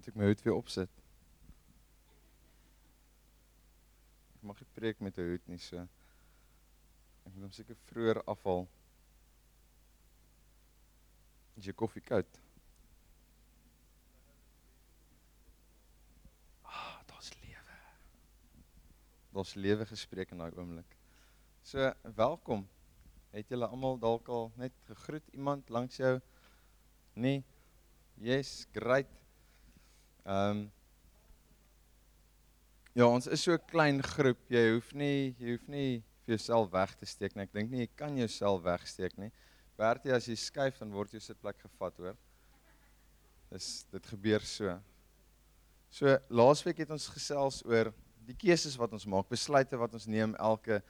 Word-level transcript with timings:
Moet 0.00 0.06
ek 0.08 0.16
my 0.16 0.28
hoed 0.30 0.40
weer 0.40 0.54
opsit? 0.56 1.00
Ek 4.32 4.46
mag 4.48 4.62
nie 4.62 4.68
preek 4.72 5.02
met 5.04 5.18
'n 5.20 5.26
hoed 5.28 5.50
nie, 5.52 5.58
so. 5.60 5.82
Ek 7.26 7.34
moet 7.34 7.44
hom 7.44 7.52
seker 7.52 7.76
vroeër 7.90 8.22
afhaal. 8.24 8.64
Is 11.60 11.68
jou 11.68 11.76
koffie 11.76 12.00
koud? 12.00 12.40
Ah, 16.64 17.04
daar's 17.12 17.30
lewe. 17.42 17.78
Daar's 19.36 19.54
lewe 19.54 19.84
gespreek 19.92 20.32
in 20.32 20.38
daai 20.38 20.56
oomblik. 20.56 20.96
So, 21.62 21.92
welkom. 22.16 22.64
Het 23.36 23.52
julle 23.52 23.68
almal 23.68 24.00
dalk 24.00 24.32
al 24.32 24.52
net 24.56 24.72
gegroet 24.88 25.28
iemand 25.36 25.68
langs 25.68 26.00
jou? 26.00 26.20
Nee. 27.12 27.44
Yes, 28.16 28.64
great. 28.72 29.20
Ehm 30.24 30.50
um, 30.50 30.68
Ja, 32.98 33.06
ons 33.06 33.28
is 33.30 33.42
so 33.46 33.52
'n 33.54 33.66
klein 33.70 34.02
groep. 34.02 34.40
Jy 34.50 34.72
hoef 34.74 34.92
nie 34.92 35.34
jy 35.38 35.52
hoef 35.52 35.68
nie 35.68 36.02
vir 36.26 36.34
jouself 36.34 36.72
weg 36.72 36.94
te 36.98 37.06
steek 37.06 37.36
nie. 37.36 37.44
Ek 37.44 37.52
dink 37.52 37.70
nie 37.70 37.84
jy 37.84 37.90
kan 37.94 38.16
jouself 38.16 38.64
wegsteek 38.64 39.16
nie. 39.16 39.30
Bertie, 39.78 40.12
as 40.12 40.26
jy 40.26 40.34
skuif 40.34 40.78
dan 40.78 40.90
word 40.90 41.12
jou 41.12 41.20
sitplek 41.20 41.56
gevat, 41.62 41.96
hoor. 41.96 42.16
Dis 43.50 43.86
dit 43.92 44.06
gebeur 44.06 44.40
so. 44.40 44.74
So 45.88 46.18
laasweek 46.28 46.78
het 46.78 46.90
ons 46.90 47.08
gesels 47.08 47.62
oor 47.64 47.94
die 48.26 48.34
keuses 48.34 48.76
wat 48.76 48.92
ons 48.92 49.06
maak, 49.06 49.30
besluite 49.30 49.78
wat 49.78 49.94
ons 49.94 50.06
neem 50.06 50.34
elke 50.34 50.82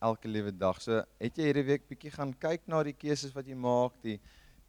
elke 0.00 0.28
liewe 0.28 0.52
dag. 0.52 0.76
So 0.82 1.02
het 1.18 1.38
jy 1.38 1.48
hierdie 1.48 1.66
week 1.72 1.88
bietjie 1.88 2.12
gaan 2.12 2.34
kyk 2.36 2.68
na 2.68 2.82
die 2.84 2.92
keuses 2.92 3.32
wat 3.34 3.48
jy 3.48 3.56
maak, 3.56 3.96
die 4.02 4.20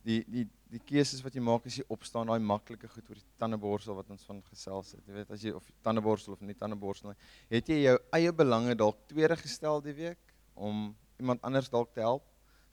die 0.08 0.22
die 0.28 0.46
die 0.68 0.82
keuses 0.84 1.22
wat 1.24 1.36
jy 1.36 1.42
maak 1.44 1.64
as 1.70 1.78
jy 1.80 1.84
opstaan, 1.94 2.28
daai 2.28 2.44
maklike 2.44 2.90
goed 2.92 3.10
oor 3.10 3.20
die 3.20 3.38
tandeborsel 3.40 3.96
wat 3.96 4.10
ons 4.12 4.26
van 4.28 4.42
gesels 4.50 4.90
het. 4.98 5.04
Jy 5.08 5.14
weet 5.16 5.30
as 5.32 5.44
jy 5.46 5.54
of 5.56 5.68
tandeborsel 5.86 6.36
of 6.36 6.42
nie 6.44 6.58
tandeborsel 6.60 7.14
nie, 7.14 7.20
het 7.54 7.72
jy 7.72 7.78
jou 7.86 7.94
eie 8.18 8.34
belange 8.36 8.76
dalk 8.76 9.00
tweede 9.08 9.38
gestel 9.40 9.80
die 9.86 9.96
week 9.96 10.34
om 10.56 10.90
iemand 11.22 11.44
anders 11.48 11.72
dalk 11.72 11.94
te 11.96 12.04
help? 12.04 12.26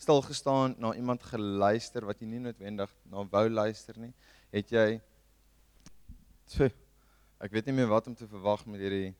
Stil 0.02 0.24
gestaan 0.27 0.74
na 0.82 0.90
iemand 0.98 1.22
geluister 1.22 2.06
wat 2.08 2.18
jy 2.18 2.32
nie 2.32 2.42
noodwendig 2.42 2.90
na 3.12 3.22
wou 3.30 3.44
luister 3.46 3.98
nie. 4.02 4.10
Het 4.50 4.74
jy 4.74 4.86
tjie, 6.50 6.72
ek 7.38 7.55
weet 7.55 7.70
nie 7.70 7.78
meer 7.78 7.92
wat 7.94 8.10
om 8.10 8.18
te 8.18 8.27
verwag 8.27 8.66
met 8.66 8.82
hierdie 8.82 9.14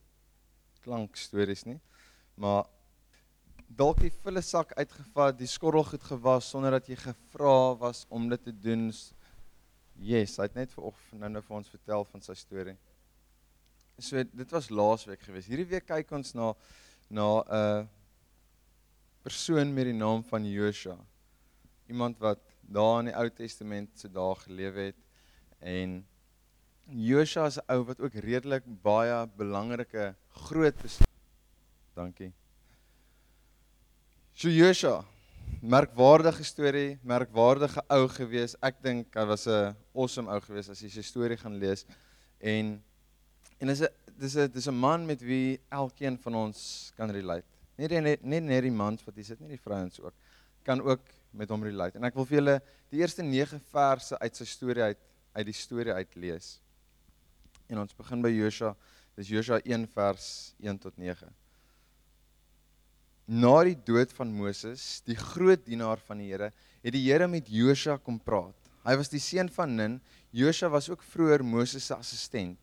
klankstories 0.83 1.63
nie. 1.71 1.79
Maar 2.35 2.67
dalk 3.69 4.01
die 4.05 4.13
volle 4.23 4.43
sak 4.43 4.73
uitgevat, 4.79 5.39
die 5.39 5.49
skottelgoed 5.51 6.03
gewas 6.07 6.49
sonder 6.51 6.77
dat 6.77 6.89
jy 6.89 6.97
gevra 7.01 7.75
was 7.81 8.05
om 8.09 8.29
dit 8.29 8.43
te 8.45 8.53
doen. 8.53 8.89
Yes, 9.99 10.39
hy 10.39 10.49
het 10.49 10.59
net 10.59 10.73
vir 10.75 10.91
of 10.91 11.01
nou 11.13 11.31
nou 11.31 11.43
vir 11.43 11.57
ons 11.57 11.71
vertel 11.73 12.07
van 12.11 12.23
sy 12.25 12.37
storie. 12.39 12.77
So 13.99 14.23
dit 14.23 14.55
was 14.55 14.71
laasweek 14.71 15.23
gewees. 15.23 15.49
Hierdie 15.51 15.69
week 15.71 15.87
kyk 15.87 16.11
ons 16.13 16.35
na 16.35 16.55
na 17.11 17.27
'n 17.41 17.59
uh, 17.59 17.85
persoon 19.23 19.75
met 19.75 19.87
die 19.87 19.97
naam 19.97 20.25
van 20.25 20.45
Josua. 20.45 20.99
Iemand 21.89 22.19
wat 22.19 22.41
daar 22.61 23.01
in 23.01 23.13
die 23.13 23.17
Ou 23.17 23.29
Testament 23.31 23.91
se 23.99 24.09
dae 24.09 24.35
gelewe 24.35 24.91
het 24.91 25.01
en 25.61 26.05
Josua 26.87 27.47
is 27.47 27.59
'n 27.59 27.73
ou 27.73 27.85
wat 27.85 28.01
ook 28.01 28.15
redelik 28.15 28.65
baie 28.83 29.27
belangrike 29.37 30.15
groot 30.29 30.75
Dankie. 31.95 32.33
So 34.35 34.51
Josua, 34.51 35.05
merkwaardige 35.63 36.43
storie, 36.43 36.97
merkwaardige 37.07 37.85
ou 37.95 38.09
gewees. 38.11 38.57
Ek 38.67 38.81
dink 38.83 39.15
hy 39.15 39.25
was 39.31 39.47
'n 39.47 39.77
awesome 39.95 40.27
ou 40.27 40.41
gewees 40.43 40.69
as 40.69 40.81
jy 40.83 40.89
sy 40.91 41.03
storie 41.07 41.37
gaan 41.39 41.55
lees. 41.55 41.87
En 42.43 42.83
en 43.61 43.69
is 43.69 43.83
'n 43.83 43.89
dis 44.19 44.35
'n 44.35 44.51
dis 44.51 44.67
'n 44.67 44.75
man 44.75 45.07
met 45.07 45.23
wie 45.23 45.61
elkeen 45.71 46.19
van 46.19 46.35
ons 46.35 46.93
kan 46.97 47.11
relate. 47.11 47.47
Nie 47.79 47.87
net 47.87 48.25
nie 48.25 48.41
net 48.41 48.63
die 48.63 48.73
mans 48.73 49.05
wat 49.07 49.15
hier 49.15 49.25
sit, 49.25 49.41
nie 49.41 49.55
die 49.55 49.63
vrouens 49.63 50.01
ook 50.01 50.15
kan 50.65 50.81
ook 50.81 51.03
met 51.31 51.49
hom 51.49 51.63
relate. 51.63 51.97
En 51.99 52.05
ek 52.05 52.15
wil 52.15 52.25
vir 52.25 52.39
julle 52.39 52.63
die 52.91 52.99
eerste 52.99 53.23
9 53.23 53.61
verse 53.71 54.19
uit 54.19 54.37
sy 54.37 54.45
storie 54.45 54.83
uit 54.83 54.99
uit 55.35 55.47
die 55.47 55.53
storie 55.53 55.93
uit 55.93 56.15
lees. 56.17 56.61
En 57.69 57.79
ons 57.79 57.95
begin 57.95 58.21
by 58.21 58.31
Josua. 58.31 58.75
Dis 59.15 59.29
Josua 59.29 59.61
1 59.65 59.87
vers 59.87 60.55
1 60.59 60.79
tot 60.79 60.99
9 60.99 61.44
na 63.27 63.55
die 63.65 63.77
dood 63.87 64.13
van 64.13 64.33
Moses, 64.33 65.01
die 65.09 65.17
groot 65.17 65.63
dienaar 65.65 66.01
van 66.05 66.21
die 66.21 66.29
Here, 66.29 66.51
het 66.85 66.93
die 66.93 67.05
Here 67.07 67.29
met 67.29 67.49
Josua 67.49 67.97
kom 67.97 68.19
praat. 68.21 68.57
Hy 68.85 68.97
was 69.01 69.09
die 69.09 69.23
seun 69.23 69.49
van 69.49 69.77
Nun. 69.77 70.01
Josua 70.35 70.69
was 70.75 70.91
ook 70.91 71.03
vroeër 71.15 71.45
Moses 71.45 71.87
se 71.89 71.97
assistent. 71.97 72.59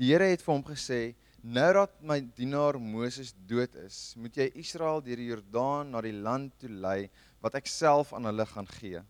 Die 0.00 0.08
Here 0.12 0.30
het 0.30 0.40
vir 0.40 0.54
hom 0.54 0.64
gesê: 0.64 1.14
"Nou 1.42 1.72
dat 1.74 1.92
my 2.00 2.20
dienaar 2.20 2.78
Moses 2.80 3.34
dood 3.46 3.74
is, 3.84 4.14
moet 4.16 4.36
jy 4.36 4.50
Israel 4.54 5.02
deur 5.02 5.16
die 5.16 5.28
Jordaan 5.28 5.90
na 5.90 6.00
die 6.00 6.16
land 6.16 6.52
toe 6.58 6.70
lei 6.70 7.10
wat 7.42 7.54
ek 7.54 7.66
self 7.66 8.12
aan 8.14 8.24
hulle 8.24 8.46
gaan 8.46 8.66
gee. 8.66 9.02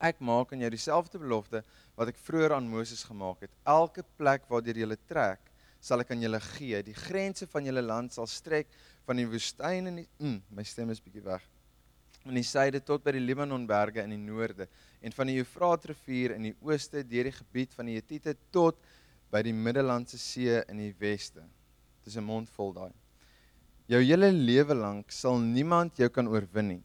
Ek 0.00 0.18
maak 0.20 0.52
aan 0.52 0.60
jou 0.60 0.70
dieselfde 0.70 1.18
belofte 1.18 1.62
wat 1.96 2.08
ek 2.08 2.18
vroeër 2.18 2.56
aan 2.56 2.68
Moses 2.68 3.04
gemaak 3.04 3.40
het. 3.40 3.52
Elke 3.64 4.02
plek 4.16 4.48
waardeur 4.48 4.76
jy 4.76 4.96
trek, 5.08 5.40
sal 5.80 6.02
ek 6.02 6.10
aan 6.10 6.22
julle 6.22 6.40
gee. 6.40 6.82
Die 6.82 6.96
grense 6.96 7.46
van 7.50 7.66
julle 7.68 7.82
land 7.84 8.12
sal 8.12 8.26
strek 8.26 8.68
van 9.06 9.20
die 9.20 9.28
woestyn 9.28 9.90
en 9.92 10.02
die 10.02 10.08
mm, 10.18 10.40
my 10.56 10.64
stem 10.66 10.90
is 10.90 11.02
bietjie 11.02 11.24
weg. 11.24 11.44
In 12.26 12.34
die 12.34 12.46
suide 12.46 12.80
tot 12.82 13.04
by 13.04 13.14
die 13.14 13.22
Libanonberge 13.22 14.02
in 14.02 14.16
die 14.16 14.20
noorde 14.20 14.66
en 15.00 15.14
van 15.14 15.30
die 15.30 15.38
Eufraatrivier 15.38 16.34
in 16.34 16.48
die 16.50 16.56
ooste 16.66 17.04
deur 17.06 17.30
die 17.30 17.36
gebied 17.36 17.74
van 17.76 17.86
die 17.86 18.00
Hittite 18.00 18.34
tot 18.54 18.80
by 19.30 19.44
die 19.46 19.54
Middellandse 19.54 20.18
See 20.18 20.58
in 20.66 20.82
die 20.82 20.94
weste. 20.98 21.44
Dit 22.02 22.14
is 22.14 22.16
'n 22.16 22.24
mond 22.24 22.50
vol 22.50 22.72
daai. 22.72 22.92
Jou 23.86 24.02
hele 24.02 24.32
lewe 24.32 24.74
lank 24.74 25.12
sal 25.12 25.38
niemand 25.38 25.96
jou 25.98 26.08
kan 26.08 26.26
oorwin 26.26 26.68
nie. 26.68 26.82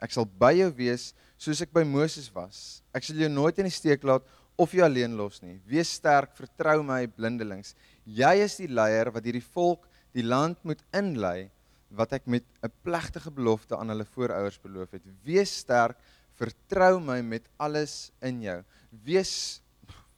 Ek 0.00 0.12
sal 0.12 0.26
by 0.26 0.52
jou 0.52 0.70
wees 0.76 1.14
soos 1.38 1.62
ek 1.62 1.72
by 1.72 1.84
Moses 1.84 2.28
was. 2.34 2.82
Ek 2.92 3.02
sal 3.02 3.16
jou 3.16 3.28
nooit 3.28 3.58
in 3.58 3.64
die 3.64 3.70
steek 3.70 4.04
laat 4.04 4.26
of 4.60 4.74
jou 4.76 4.84
alleen 4.84 5.16
los 5.16 5.40
nie. 5.42 5.60
Wees 5.66 5.88
sterk, 5.96 6.34
vertrou 6.36 6.82
my 6.82 7.06
blindelings. 7.06 7.74
Jy 8.04 8.34
is 8.44 8.56
die 8.60 8.68
leier 8.68 9.10
wat 9.12 9.24
hierdie 9.24 9.44
volk 9.54 9.88
die 10.14 10.24
land 10.24 10.60
moet 10.64 10.82
inlei 10.94 11.50
wat 11.94 12.12
ek 12.12 12.26
met 12.26 12.44
'n 12.62 12.72
plegtige 12.82 13.30
belofte 13.30 13.76
aan 13.76 13.88
hulle 13.88 14.04
voorouers 14.04 14.58
beloof 14.60 14.90
het. 14.90 15.02
Wees 15.24 15.58
sterk, 15.58 15.96
vertrou 16.34 17.00
my 17.00 17.20
met 17.22 17.48
alles 17.56 18.12
in 18.20 18.42
jou. 18.42 18.62
Wees 18.90 19.62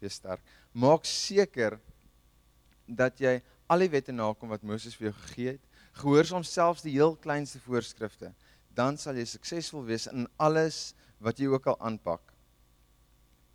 wees 0.01 0.15
sterk. 0.15 0.41
Maak 0.73 1.05
seker 1.05 1.79
dat 2.87 3.19
jy 3.21 3.43
al 3.67 3.79
die 3.79 3.91
wette 3.91 4.13
nakom 4.13 4.49
wat 4.49 4.63
Moses 4.63 4.95
vir 4.95 5.11
jou 5.11 5.15
gegee 5.23 5.53
het. 5.57 5.63
Gehoorsaam 5.93 6.45
selfs 6.45 6.83
die 6.83 6.93
heel 6.93 7.17
kleinste 7.17 7.59
voorskrifte. 7.61 8.33
Dan 8.75 8.97
sal 8.97 9.17
jy 9.17 9.25
suksesvol 9.25 9.85
wees 9.85 10.07
in 10.07 10.29
alles 10.37 10.95
wat 11.19 11.39
jy 11.39 11.47
ook 11.47 11.67
al 11.67 11.81
aanpak. 11.81 12.21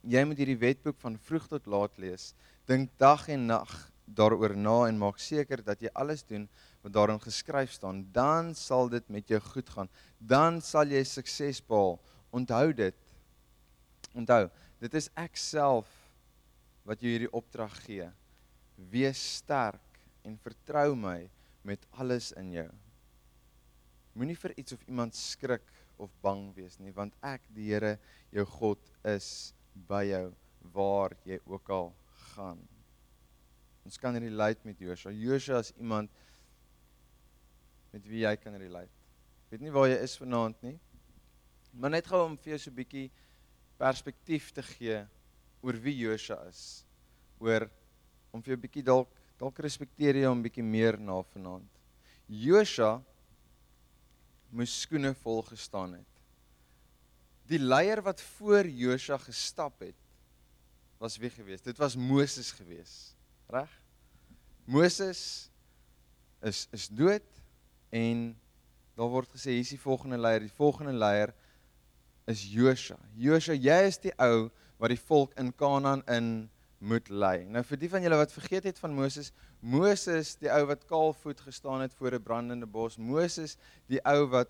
Jy 0.01 0.23
moet 0.25 0.37
hierdie 0.37 0.57
wetboek 0.57 0.97
van 0.97 1.17
vroeg 1.17 1.47
tot 1.47 1.65
laat 1.67 1.97
lees. 1.97 2.33
Dink 2.65 2.89
dag 2.97 3.27
en 3.29 3.45
nag 3.45 3.90
daaroor 4.15 4.55
na 4.57 4.85
en 4.89 4.99
maak 4.99 5.19
seker 5.21 5.63
dat 5.63 5.81
jy 5.81 5.91
alles 5.97 6.23
doen 6.27 6.47
wat 6.83 6.93
daarin 6.95 7.21
geskryf 7.21 7.71
staan, 7.71 8.03
dan 8.13 8.53
sal 8.57 8.89
dit 8.89 9.07
met 9.09 9.27
jou 9.29 9.39
goed 9.51 9.69
gaan. 9.69 9.89
Dan 10.17 10.61
sal 10.61 10.91
jy 10.91 11.03
sukses 11.07 11.61
behaal. 11.65 11.99
Onthou 12.31 12.73
dit. 12.73 12.97
Onthou, 14.17 14.49
dit 14.81 14.93
is 14.99 15.09
ek 15.19 15.37
self 15.39 15.89
wat 16.87 17.01
jou 17.03 17.11
hierdie 17.11 17.31
opdrag 17.37 17.75
gee. 17.85 18.07
Wees 18.91 19.21
sterk 19.37 20.01
en 20.27 20.39
vertrou 20.41 20.95
my 20.95 21.29
met 21.67 21.83
alles 22.01 22.31
in 22.39 22.51
jou. 22.55 22.69
Moenie 24.17 24.35
vir 24.35 24.57
iets 24.59 24.75
of 24.75 24.81
iemand 24.89 25.15
skrik 25.15 25.67
of 26.01 26.11
bang 26.25 26.49
wees 26.57 26.79
nie, 26.81 26.91
want 26.95 27.13
ek, 27.23 27.45
die 27.53 27.69
Here, 27.69 27.95
jou 28.33 28.45
God 28.57 28.91
is 29.07 29.53
by 29.87 30.03
jou 30.09 30.25
waar 30.73 31.15
jy 31.27 31.39
ook 31.45 31.69
al 31.71 31.91
gaan. 32.33 32.59
Ons 33.85 33.97
kan 33.97 34.15
relate 34.15 34.61
met 34.67 34.79
Joshua. 34.79 35.11
Joshua 35.11 35.61
is 35.63 35.71
iemand 35.77 36.11
met 37.91 38.05
wie 38.07 38.23
jy 38.23 38.35
kan 38.39 38.55
relate. 38.59 38.93
Weet 39.51 39.63
nie 39.65 39.73
waar 39.73 39.89
jy 39.89 39.97
is 40.05 40.15
vanaand 40.19 40.61
nie. 40.63 40.77
Maar 41.71 41.95
net 41.97 42.07
gou 42.07 42.21
om 42.25 42.37
vir 42.37 42.53
jou 42.53 42.59
so 42.59 42.71
'n 42.71 42.75
bietjie 42.75 43.09
perspektief 43.77 44.51
te 44.51 44.61
gee 44.61 45.01
oor 45.61 45.73
wie 45.73 45.97
Joshua 45.97 46.47
is. 46.47 46.85
Oor 47.39 47.69
om 48.31 48.41
vir 48.41 48.53
jou 48.53 48.57
'n 48.57 48.67
bietjie 48.67 48.83
dalk 48.83 49.09
dalk 49.39 49.59
respekteer 49.59 50.15
jy 50.15 50.27
hom 50.27 50.43
bietjie 50.43 50.63
meer 50.63 50.99
na 50.99 51.21
vanaand. 51.23 51.69
Joshua 52.27 53.03
moes 54.51 54.81
skoene 54.81 55.13
vol 55.15 55.41
gestaan 55.41 55.93
het. 55.93 56.07
Die 57.47 57.59
leier 57.59 58.01
wat 58.01 58.21
voor 58.21 58.67
Joshua 58.67 59.17
gestap 59.17 59.79
het 59.79 59.95
was 60.99 61.17
wie 61.17 61.29
gewees? 61.29 61.61
Dit 61.61 61.77
was 61.77 61.95
Moses 61.95 62.51
geweest 62.51 63.17
reg? 63.51 63.71
Moses 64.65 65.49
is 66.41 66.67
is 66.71 66.87
dood 66.87 67.27
en 67.91 68.31
daar 68.95 69.11
word 69.11 69.29
gesê 69.33 69.55
hier 69.55 69.65
is 69.65 69.73
die 69.73 69.81
volgende 69.81 70.17
leier, 70.17 70.45
die 70.45 70.57
volgende 70.57 70.93
leier 70.93 71.33
is 72.29 72.43
Josua. 72.47 72.97
Josua, 73.17 73.55
jy 73.57 73.77
is 73.89 73.99
die 74.01 74.13
ou 74.21 74.49
wat 74.81 74.93
die 74.93 74.99
volk 74.99 75.35
in 75.39 75.51
Kanaan 75.57 76.03
in 76.09 76.31
moet 76.81 77.09
lei. 77.13 77.43
Nou 77.45 77.61
vir 77.65 77.77
die 77.83 77.89
van 77.91 78.01
julle 78.01 78.17
wat 78.17 78.33
vergeet 78.33 78.65
het 78.65 78.79
van 78.81 78.95
Moses, 78.97 79.29
Moses, 79.61 80.33
die 80.41 80.49
ou 80.49 80.63
wat 80.71 80.87
kaalvoet 80.89 81.43
gestaan 81.45 81.83
het 81.85 81.93
voor 81.93 82.15
'n 82.17 82.23
brandende 82.23 82.65
bos, 82.65 82.97
Moses, 82.97 83.57
die 83.87 84.01
ou 84.05 84.25
wat 84.29 84.49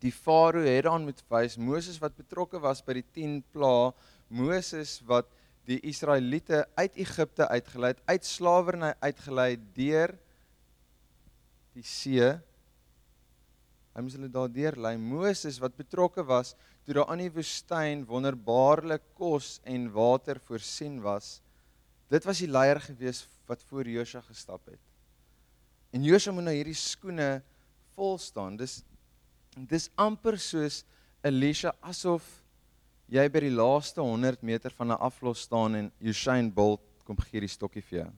die 0.00 0.12
farao 0.12 0.64
het 0.64 0.86
aan 0.86 1.04
moet 1.04 1.22
wys, 1.28 1.56
Moses 1.56 1.98
wat 1.98 2.16
betrokke 2.16 2.60
was 2.60 2.80
by 2.82 2.94
die 2.94 3.06
10 3.12 3.42
plaae, 3.52 3.92
Moses 4.28 5.02
wat 5.04 5.26
die 5.68 5.80
Israeliete 5.88 6.64
uit 6.76 6.96
Egipte 7.00 7.48
uitgelei 7.48 7.94
uit 8.04 8.24
slawerny 8.24 8.92
uitgelei 9.00 9.54
deur 9.76 10.12
die 11.74 11.86
see 11.86 12.34
Hy 13.94 14.02
moes 14.02 14.16
hulle 14.16 14.30
daardeur 14.32 14.74
lei. 14.82 14.96
Moses 14.98 15.60
wat 15.62 15.76
betrokke 15.78 16.24
was 16.26 16.54
toe 16.84 16.96
daar 16.96 17.12
aan 17.12 17.22
die 17.22 17.30
woestyn 17.32 18.02
wonderbaarlik 18.08 19.04
kos 19.16 19.60
en 19.70 19.86
water 19.94 20.40
voorsien 20.48 20.98
was. 21.04 21.38
Dit 22.10 22.26
was 22.26 22.42
die 22.42 22.50
leier 22.50 22.80
gewees 22.82 23.22
wat 23.46 23.62
voor 23.70 23.86
Josua 23.88 24.20
gestap 24.26 24.66
het. 24.66 24.82
En 25.94 26.02
Josua 26.02 26.34
moet 26.34 26.48
nou 26.48 26.56
hierdie 26.56 26.76
skoene 26.76 27.38
vol 27.94 28.18
staan. 28.18 28.58
Dis 28.58 28.82
dis 29.54 29.86
amper 29.94 30.34
soos 30.42 30.80
Elisha 31.22 31.70
asof 31.86 32.26
jy 33.12 33.24
by 33.28 33.40
die 33.44 33.54
laaste 33.54 34.00
100 34.00 34.42
meter 34.42 34.70
van 34.70 34.92
'n 34.92 35.00
aflos 35.00 35.40
staan 35.40 35.74
en 35.74 35.92
Usain 36.00 36.52
Bolt 36.52 36.80
kom 37.04 37.16
gee 37.18 37.40
die 37.40 37.48
stokkie 37.48 37.82
vir 37.82 37.98
jou. 37.98 38.12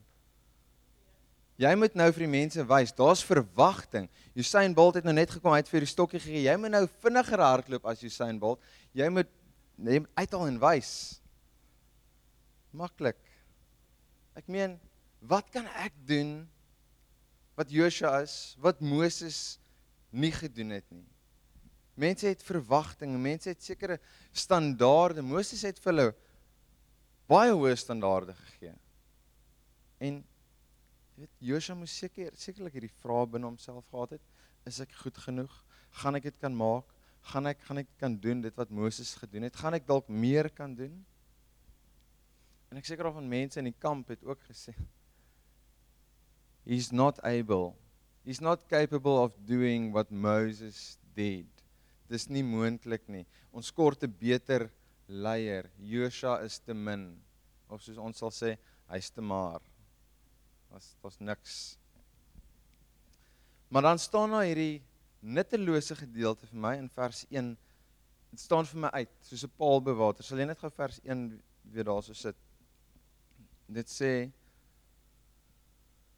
Jy 1.57 1.73
moet 1.75 1.95
nou 1.95 2.11
vir 2.13 2.19
die 2.19 2.29
mense 2.29 2.63
wys, 2.69 2.93
daar's 2.93 3.23
verwagting. 3.25 4.07
Usain 4.37 4.73
Bolt 4.73 4.95
het 4.95 5.03
nou 5.03 5.13
net 5.13 5.31
gekom 5.33 5.53
uit 5.53 5.67
vir 5.67 5.79
die 5.79 5.89
stokkie 5.89 6.19
gegee. 6.19 6.43
Jy 6.45 6.55
moet 6.55 6.69
nou 6.69 6.87
vinniger 7.01 7.39
hardloop 7.41 7.85
as 7.85 8.03
Usain 8.03 8.37
Bolt. 8.39 8.61
Jy 8.93 9.09
moet 9.09 9.27
neem 9.75 10.05
uithaal 10.13 10.47
en 10.47 10.59
wys. 10.59 10.91
Maklik. 12.71 13.17
Ek 14.37 14.45
meen, 14.47 14.77
wat 15.25 15.49
kan 15.49 15.65
ek 15.81 15.93
doen 16.05 16.47
wat 17.57 17.73
Joshua 17.73 18.21
is, 18.21 18.53
wat 18.61 18.81
Moses 18.85 19.57
nie 20.13 20.31
gedoen 20.31 20.75
het 20.77 20.85
nie? 20.93 21.07
Mense 21.97 22.29
het 22.29 22.43
verwagtinge, 22.45 23.17
mense 23.17 23.49
het 23.49 23.63
sekere 23.65 23.97
standaarde. 24.31 25.23
Moses 25.25 25.63
het 25.65 25.79
vir 25.81 25.93
hulle 25.93 26.09
baie 27.27 27.53
hoë 27.55 27.73
standaarde 27.79 28.35
gegee. 28.37 28.75
En 30.05 30.21
Jy 31.17 31.23
weet 31.25 31.39
Josua 31.49 31.73
moes 31.73 31.93
seker 31.97 32.35
sekerlik 32.37 32.75
hierdie 32.77 32.93
vrae 33.01 33.25
binne 33.33 33.49
homself 33.49 33.87
gehad 33.89 34.11
het. 34.13 34.25
Is 34.69 34.77
ek 34.83 34.91
goed 34.99 35.17
genoeg? 35.17 35.53
Gaan 35.97 36.19
ek 36.19 36.27
dit 36.27 36.35
kan 36.37 36.53
maak? 36.53 36.91
Gaan 37.31 37.49
ek 37.49 37.63
gaan 37.65 37.81
ek 37.81 37.89
kan 37.97 38.17
doen 38.21 38.43
dit 38.43 38.59
wat 38.59 38.69
Moses 38.69 39.15
gedoen 39.17 39.47
het? 39.47 39.57
Gaan 39.57 39.73
ek 39.73 39.87
dalk 39.87 40.11
meer 40.13 40.51
kan 40.53 40.75
doen? 40.77 40.93
En 42.69 42.77
ek 42.77 42.85
seker 42.85 43.09
of 43.09 43.17
van 43.17 43.31
mense 43.31 43.57
in 43.57 43.71
die 43.71 43.79
kamp 43.81 44.13
het 44.13 44.21
ook 44.27 44.45
gesê 44.45 44.75
He's 46.67 46.91
not 46.93 47.17
able. 47.25 47.73
He's 48.21 48.43
not 48.43 48.67
capable 48.69 49.17
of 49.23 49.33
doing 49.47 49.89
what 49.95 50.11
Moses 50.11 50.99
did. 51.15 51.49
Dis 52.07 52.27
nie 52.29 52.43
moontlik 52.43 53.07
nie. 53.11 53.25
Ons 53.51 53.71
kort 53.71 54.03
'n 54.03 54.13
beter 54.19 54.69
leier. 55.07 55.69
Josua 55.79 56.41
is 56.43 56.59
te 56.59 56.73
min. 56.73 57.21
Of 57.69 57.81
soos 57.81 57.97
ons 57.97 58.17
sal 58.17 58.31
sê, 58.31 58.57
hy's 58.89 59.09
te 59.09 59.21
maar. 59.21 59.61
Was 60.71 60.95
was 61.03 61.19
niks. 61.19 61.77
Maar 63.69 63.81
dan 63.81 63.99
staan 63.99 64.31
daar 64.31 64.43
hierdie 64.43 64.81
nuttelose 65.19 65.95
gedeelte 65.95 66.47
vir 66.47 66.59
my 66.59 66.75
in 66.77 66.89
vers 66.89 67.25
1. 67.29 67.57
Dit 68.31 68.39
staan 68.39 68.65
vir 68.65 68.79
my 68.79 68.89
uit 68.93 69.09
soos 69.21 69.43
'n 69.43 69.57
paal 69.57 69.81
by 69.81 69.91
water. 69.91 70.23
Sal 70.23 70.39
jy 70.39 70.45
net 70.45 70.59
gou 70.59 70.69
vers 70.69 70.99
1 71.03 71.41
weer 71.63 71.83
daarso 71.83 72.13
sit? 72.13 72.35
Dit 73.67 73.87
sê 73.89 74.31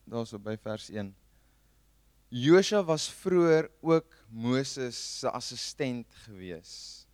daarso 0.06 0.38
by 0.40 0.58
vers 0.58 0.90
1. 0.90 1.16
Josua 2.30 2.84
was 2.86 3.08
vroeër 3.10 3.72
ook 3.82 4.06
Moses 4.30 5.20
se 5.20 5.30
assistent 5.30 6.06
gewees. 6.28 7.08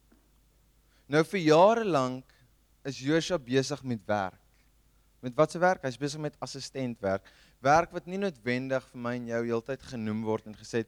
Nou 1.08 1.22
vir 1.24 1.40
jare 1.40 1.86
lank 1.88 2.34
is 2.84 3.00
Josua 3.00 3.40
besig 3.40 3.84
met 3.84 4.02
werk. 4.06 4.42
Met 5.24 5.34
wat 5.40 5.52
se 5.52 5.60
werk? 5.60 5.86
Hy's 5.88 5.98
besig 5.98 6.20
met 6.20 6.36
assistentwerk. 6.44 7.24
Werk 7.64 7.96
wat 7.96 8.06
nie 8.12 8.20
noodwendig 8.20 8.84
vir 8.92 9.02
my 9.02 9.16
en 9.18 9.32
jou 9.32 9.42
heeltyd 9.48 9.88
genoem 9.94 10.20
word 10.28 10.52
en 10.52 10.58
gesê 10.60 10.84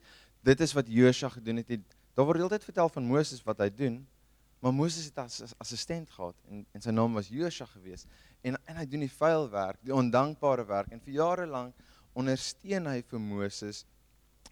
dit 0.45 0.61
is 0.61 0.75
wat 0.75 0.91
Josua 0.91 1.31
gedoen 1.33 1.63
het. 1.63 1.95
Daar 2.13 2.27
word 2.27 2.43
heeltyd 2.43 2.67
vertel 2.67 2.91
van 2.91 3.07
Moses 3.07 3.41
wat 3.47 3.63
hy 3.63 3.71
doen. 3.71 4.01
Maar 4.59 4.75
Moses 4.75 5.07
het 5.07 5.17
as 5.23 5.55
assistent 5.61 6.11
gehad 6.11 6.35
en 6.51 6.65
en 6.75 6.83
sy 6.83 6.91
naam 6.91 7.15
was 7.15 7.31
Josua 7.31 7.69
gewees. 7.71 8.03
En 8.43 8.59
en 8.59 8.81
hy 8.81 8.85
doen 8.91 9.07
die 9.07 9.15
vuil 9.15 9.47
werk, 9.55 9.79
die 9.87 9.95
ondankbare 9.95 10.67
werk 10.67 10.91
en 10.91 11.01
vir 11.01 11.21
jare 11.21 11.47
lank 11.47 11.87
ondersteun 12.17 12.91
hy 12.91 12.99
vir 13.07 13.23
Moses. 13.23 13.85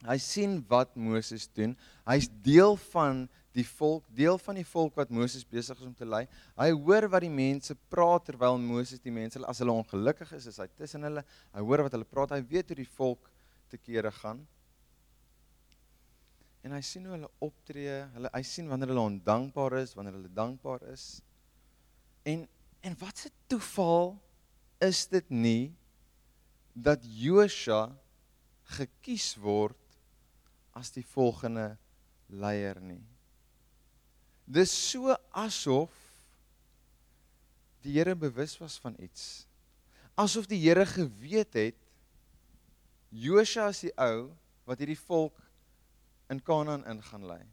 Hy 0.03 0.18
sien 0.19 0.59
wat 0.69 0.95
Moses 1.00 1.47
doen. 1.56 1.75
Hy's 2.06 2.27
deel 2.44 2.75
van 2.92 3.25
die 3.56 3.65
volk, 3.65 4.03
deel 4.12 4.38
van 4.42 4.57
die 4.59 4.65
volk 4.68 4.97
wat 5.00 5.13
Moses 5.13 5.45
besig 5.47 5.80
is 5.80 5.88
om 5.88 5.94
te 5.95 6.07
lei. 6.07 6.25
Hy 6.59 6.69
hoor 6.75 7.07
wat 7.13 7.24
die 7.24 7.31
mense 7.31 7.77
praat 7.92 8.25
terwyl 8.27 8.59
Moses 8.59 9.00
die 9.00 9.13
mense 9.15 9.39
as 9.47 9.62
hulle 9.63 9.75
ongelukkig 9.75 10.33
is, 10.36 10.50
is 10.51 10.59
hy 10.59 10.68
tussen 10.75 11.07
hulle. 11.07 11.24
Hy 11.56 11.63
hoor 11.63 11.86
wat 11.86 11.95
hulle 11.95 12.09
praat. 12.09 12.36
Hy 12.36 12.44
weet 12.50 12.74
hoe 12.74 12.80
die 12.81 12.89
volk 12.97 13.31
te 13.71 13.80
kere 13.80 14.12
gaan. 14.19 14.44
En 16.65 16.74
hy 16.75 16.81
sien 16.83 17.06
hoe 17.06 17.15
hulle 17.15 17.31
optree. 17.45 18.01
Hulle 18.18 18.33
hy 18.33 18.44
sien 18.45 18.68
wanneer 18.69 18.91
hulle 18.91 19.07
ondankbaar 19.13 19.80
is, 19.83 19.95
wanneer 19.95 20.18
hulle 20.18 20.33
dankbaar 20.33 20.86
is. 20.91 21.07
En 22.27 22.48
en 22.86 22.94
wat 23.01 23.25
'n 23.25 23.33
toeval 23.50 24.13
is 24.77 25.07
dit 25.07 25.30
nie 25.30 25.74
dat 26.74 27.01
Josua 27.01 27.95
gekies 28.77 29.36
word 29.41 29.77
as 30.75 30.92
die 30.92 31.06
volgende 31.07 31.74
leier 32.27 32.80
nie. 32.83 33.01
Dis 34.45 34.74
so 34.74 35.16
asof 35.31 35.94
die 37.86 37.94
Here 37.95 38.16
bewus 38.18 38.56
was 38.57 38.77
van 38.81 38.95
iets. 39.01 39.45
Asof 40.18 40.50
die 40.50 40.60
Here 40.63 40.86
geweet 40.89 41.54
het 41.57 41.81
Josua 43.16 43.69
is 43.72 43.83
die 43.86 43.94
ou 44.01 44.33
wat 44.68 44.81
hierdie 44.81 45.00
volk 45.00 45.38
in 46.33 46.42
Kanaan 46.42 46.83
ingaan 46.89 47.27
lei. 47.30 47.44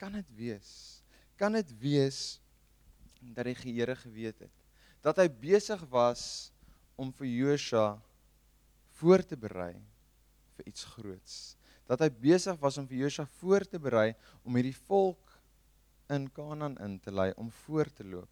Kan 0.00 0.16
dit 0.16 0.30
wees? 0.34 0.70
Kan 1.38 1.54
dit 1.54 1.70
wees 1.78 2.40
dat 3.20 3.46
die 3.46 3.56
Here 3.56 3.96
geweet 3.96 4.46
het 4.48 4.60
dat 5.04 5.18
hy 5.20 5.26
besig 5.28 5.82
was 5.92 6.50
om 6.96 7.10
vir 7.12 7.28
Josua 7.28 7.88
voor 8.96 9.20
te 9.20 9.36
berei 9.36 9.74
vir 10.56 10.70
iets 10.70 10.84
groots? 10.96 11.56
dat 11.88 12.00
hy 12.00 12.08
besig 12.08 12.56
was 12.60 12.78
om 12.80 12.86
vir 12.88 13.04
Josua 13.04 13.26
voor 13.40 13.66
te 13.68 13.80
berei 13.80 14.12
om 14.42 14.56
hierdie 14.56 14.76
volk 14.86 15.34
in 16.12 16.26
Kanaan 16.32 16.78
in 16.84 16.96
te 17.00 17.12
lei 17.12 17.30
om 17.40 17.50
voor 17.64 17.90
te 17.92 18.04
loop. 18.04 18.30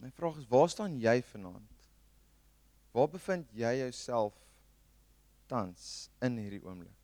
My 0.00 0.10
vraag 0.16 0.40
is 0.40 0.48
waar 0.50 0.70
staan 0.72 0.96
jy 1.00 1.20
vanaand? 1.30 1.86
Waar 2.92 3.08
bevind 3.12 3.52
jy 3.56 3.76
jouself 3.84 4.36
tans 5.48 6.08
in 6.24 6.36
hierdie 6.40 6.62
oomblik? 6.64 6.96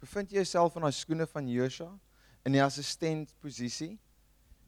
Bevind 0.00 0.32
jy 0.32 0.42
jouself 0.42 0.76
in 0.76 0.86
daai 0.86 0.96
skoene 0.96 1.26
van 1.28 1.48
Josua 1.50 1.90
in 2.46 2.56
die 2.56 2.62
assistent 2.64 3.32
posisie? 3.42 3.96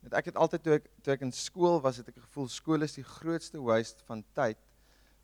Want 0.04 0.16
ek 0.20 0.32
het 0.32 0.40
altyd 0.40 0.64
toe 0.64 0.76
ek 0.78 0.88
toe 1.04 1.14
ek 1.14 1.24
in 1.24 1.32
skool 1.32 1.78
was, 1.84 2.00
het 2.00 2.08
ek 2.12 2.18
gevoel 2.24 2.48
skool 2.52 2.84
is 2.84 2.96
die 2.96 3.06
grootste 3.06 3.60
waste 3.60 4.04
van 4.08 4.24
tyd 4.36 4.60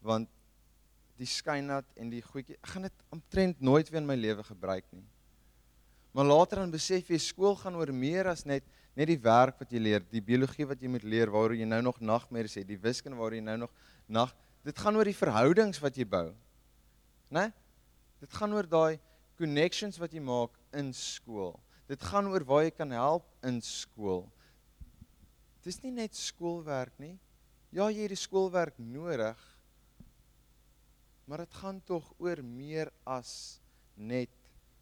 want 0.01 0.31
die 1.21 1.29
skynat 1.29 1.87
en 2.01 2.11
die 2.13 2.23
goedjie. 2.25 2.57
Ek 2.63 2.75
gaan 2.75 2.87
dit 2.89 3.03
omtrent 3.13 3.61
nooit 3.61 3.89
weer 3.91 4.01
in 4.01 4.09
my 4.09 4.17
lewe 4.17 4.45
gebruik 4.47 4.87
nie. 4.95 5.05
Maar 6.17 6.27
later 6.27 6.63
dan 6.65 6.73
besef 6.73 7.11
jy 7.13 7.19
skool 7.23 7.55
gaan 7.61 7.77
oor 7.79 7.93
meer 7.95 8.33
as 8.33 8.47
net 8.49 8.67
net 8.99 9.07
die 9.07 9.21
werk 9.23 9.61
wat 9.63 9.71
jy 9.71 9.79
leer, 9.79 10.03
die 10.11 10.21
biologie 10.21 10.67
wat 10.67 10.81
jy 10.83 10.89
moet 10.91 11.05
leer 11.07 11.31
waaroor 11.31 11.55
jy 11.55 11.69
nou 11.69 11.79
nog 11.87 12.01
nagmerries 12.03 12.57
het, 12.59 12.67
die 12.67 12.81
wiskunde 12.83 13.17
waaroor 13.17 13.37
jy 13.39 13.45
nou 13.47 13.55
nog 13.63 13.77
nag 14.11 14.33
dit 14.67 14.83
gaan 14.83 14.99
oor 14.99 15.09
die 15.09 15.17
verhoudings 15.17 15.79
wat 15.81 15.97
jy 15.97 16.05
bou. 16.11 16.27
Né? 17.31 17.47
Dit 18.21 18.35
gaan 18.37 18.53
oor 18.53 18.67
daai 18.69 18.99
connections 19.39 19.97
wat 20.03 20.13
jy 20.13 20.21
maak 20.21 20.59
in 20.77 20.91
skool. 20.97 21.55
Dit 21.89 22.03
gaan 22.11 22.29
oor 22.29 22.45
waar 22.45 22.67
jy 22.67 22.75
kan 22.75 22.93
help 22.93 23.25
in 23.47 23.63
skool. 23.65 24.27
Dis 25.65 25.81
nie 25.85 25.95
net 25.95 26.19
skoolwerk 26.19 26.93
nie. 27.01 27.17
Ja, 27.71 27.87
jy 27.89 28.05
het 28.05 28.13
die 28.13 28.19
skoolwerk 28.19 28.77
nodig, 28.83 29.39
maar 31.31 31.45
dit 31.45 31.59
gaan 31.63 31.79
tog 31.87 32.09
oor 32.19 32.41
meer 32.43 32.89
as 33.07 33.61
net 33.95 34.33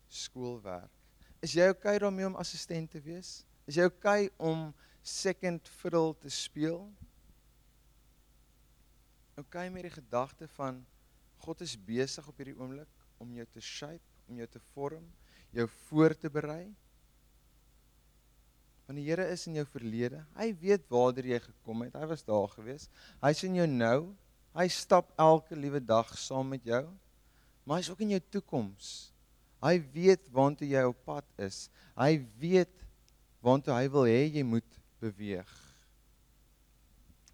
skoolwerk. 0.09 0.89
Is 1.45 1.53
jy 1.53 1.67
okay 1.69 1.99
daarmee 2.01 2.25
om 2.25 2.39
assistent 2.41 2.89
te 2.89 3.03
wees? 3.05 3.43
Is 3.69 3.77
jy 3.77 3.85
okay 3.85 4.31
om 4.41 4.71
second 5.05 5.69
fiddle 5.69 6.15
te 6.23 6.33
speel? 6.33 6.87
Okay 9.37 9.69
met 9.69 9.85
die 9.91 9.93
gedagte 9.93 10.49
van 10.57 10.81
God 11.45 11.61
is 11.67 11.77
besig 11.77 12.25
op 12.25 12.41
hierdie 12.41 12.57
oomblik 12.57 13.05
om 13.21 13.35
jou 13.37 13.45
te 13.53 13.61
shape, 13.61 14.17
om 14.25 14.41
jou 14.41 14.49
te 14.49 14.63
vorm, 14.73 15.05
jou 15.53 15.67
voor 15.91 16.17
te 16.17 16.31
berei. 16.33 16.65
Want 18.89 18.97
die 18.97 19.05
Here 19.05 19.29
is 19.29 19.45
in 19.51 19.61
jou 19.61 19.67
verlede. 19.69 20.23
Hy 20.41 20.49
weet 20.65 20.89
waartoe 20.89 21.29
jy 21.29 21.43
gekom 21.45 21.85
het. 21.85 22.01
Hy 22.01 22.09
was 22.09 22.25
daar 22.25 22.49
gewees. 22.57 22.89
Hy's 23.21 23.45
in 23.45 23.61
jou 23.61 23.69
nou. 23.69 24.01
Hy 24.59 24.67
stap 24.75 25.13
elke 25.15 25.55
liewe 25.55 25.79
dag 25.79 26.09
saam 26.19 26.49
met 26.51 26.65
jou. 26.67 26.83
Maar 27.63 27.79
hy's 27.79 27.91
ook 27.93 28.03
in 28.03 28.17
jou 28.17 28.23
toekoms. 28.35 29.13
Hy 29.63 29.77
weet 29.95 30.27
waartoe 30.35 30.67
jy 30.71 30.83
op 30.89 30.99
pad 31.07 31.27
is. 31.47 31.67
Hy 31.99 32.17
weet 32.41 32.75
waartoe 33.45 33.75
hy 33.77 33.87
wil 33.95 34.09
hê 34.11 34.25
jy 34.27 34.43
moet 34.47 34.79
beweeg. 35.03 35.53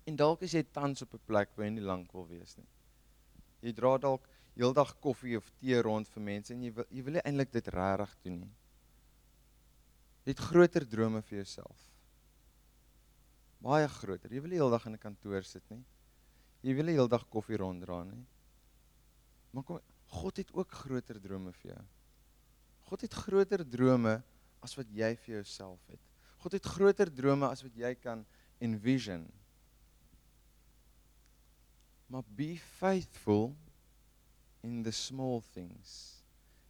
En 0.05 0.19
dalk 0.21 0.45
is 0.45 0.53
jy 0.53 0.65
tans 0.75 1.05
op 1.05 1.15
'n 1.15 1.25
plek 1.25 1.55
waar 1.57 1.67
jy 1.67 1.73
nie 1.79 1.87
lank 1.87 2.13
wil 2.13 2.27
wees 2.29 2.57
nie. 2.59 2.69
Jy 3.63 3.73
dra 3.73 3.97
dalk 3.99 4.29
heeldag 4.57 4.93
koffie 5.01 5.37
of 5.37 5.49
tee 5.61 5.81
rond 5.81 6.09
vir 6.09 6.23
mense 6.23 6.53
en 6.53 6.61
jy 6.63 6.73
wil 6.73 6.85
jy 6.91 7.03
wil 7.03 7.21
eintlik 7.25 7.53
dit 7.53 7.69
regtig 7.69 8.17
doen 8.23 8.41
nie. 8.41 8.55
Jy 10.25 10.33
het 10.33 10.45
groter 10.51 10.85
drome 10.89 11.23
vir 11.23 11.39
jouself. 11.39 11.91
Baie 13.61 13.89
groter. 13.89 14.33
Jy 14.33 14.41
wil 14.41 14.51
nie 14.51 14.61
heeldag 14.61 14.87
in 14.87 14.93
'n 14.93 14.99
kantoor 14.99 15.43
sit 15.43 15.71
nie. 15.71 15.85
Jy 16.65 16.73
wil 16.79 16.89
nie 16.89 16.97
heeldag 16.97 17.27
koffie 17.29 17.59
ronddra 17.61 18.01
nie. 18.09 18.23
Maar 19.53 19.67
kom 19.69 19.83
God 20.15 20.37
het 20.39 20.53
ook 20.55 20.71
groter 20.71 21.19
drome 21.19 21.51
vir 21.59 21.73
jou. 21.73 21.83
God 22.87 23.03
het 23.03 23.15
groter 23.25 23.65
drome 23.67 24.13
as 24.63 24.77
wat 24.79 24.91
jy 24.95 25.11
vir 25.25 25.33
jouself 25.41 25.81
het. 25.91 26.01
God 26.45 26.55
het 26.55 26.69
groter 26.69 27.11
drome 27.11 27.49
as 27.49 27.65
wat 27.65 27.75
jy 27.77 27.91
kan 27.99 28.23
envision. 28.63 29.25
Maar 32.13 32.23
be 32.37 32.55
faithful 32.79 33.57
in 34.63 34.83
the 34.85 34.93
small 34.93 35.43
things, 35.53 36.23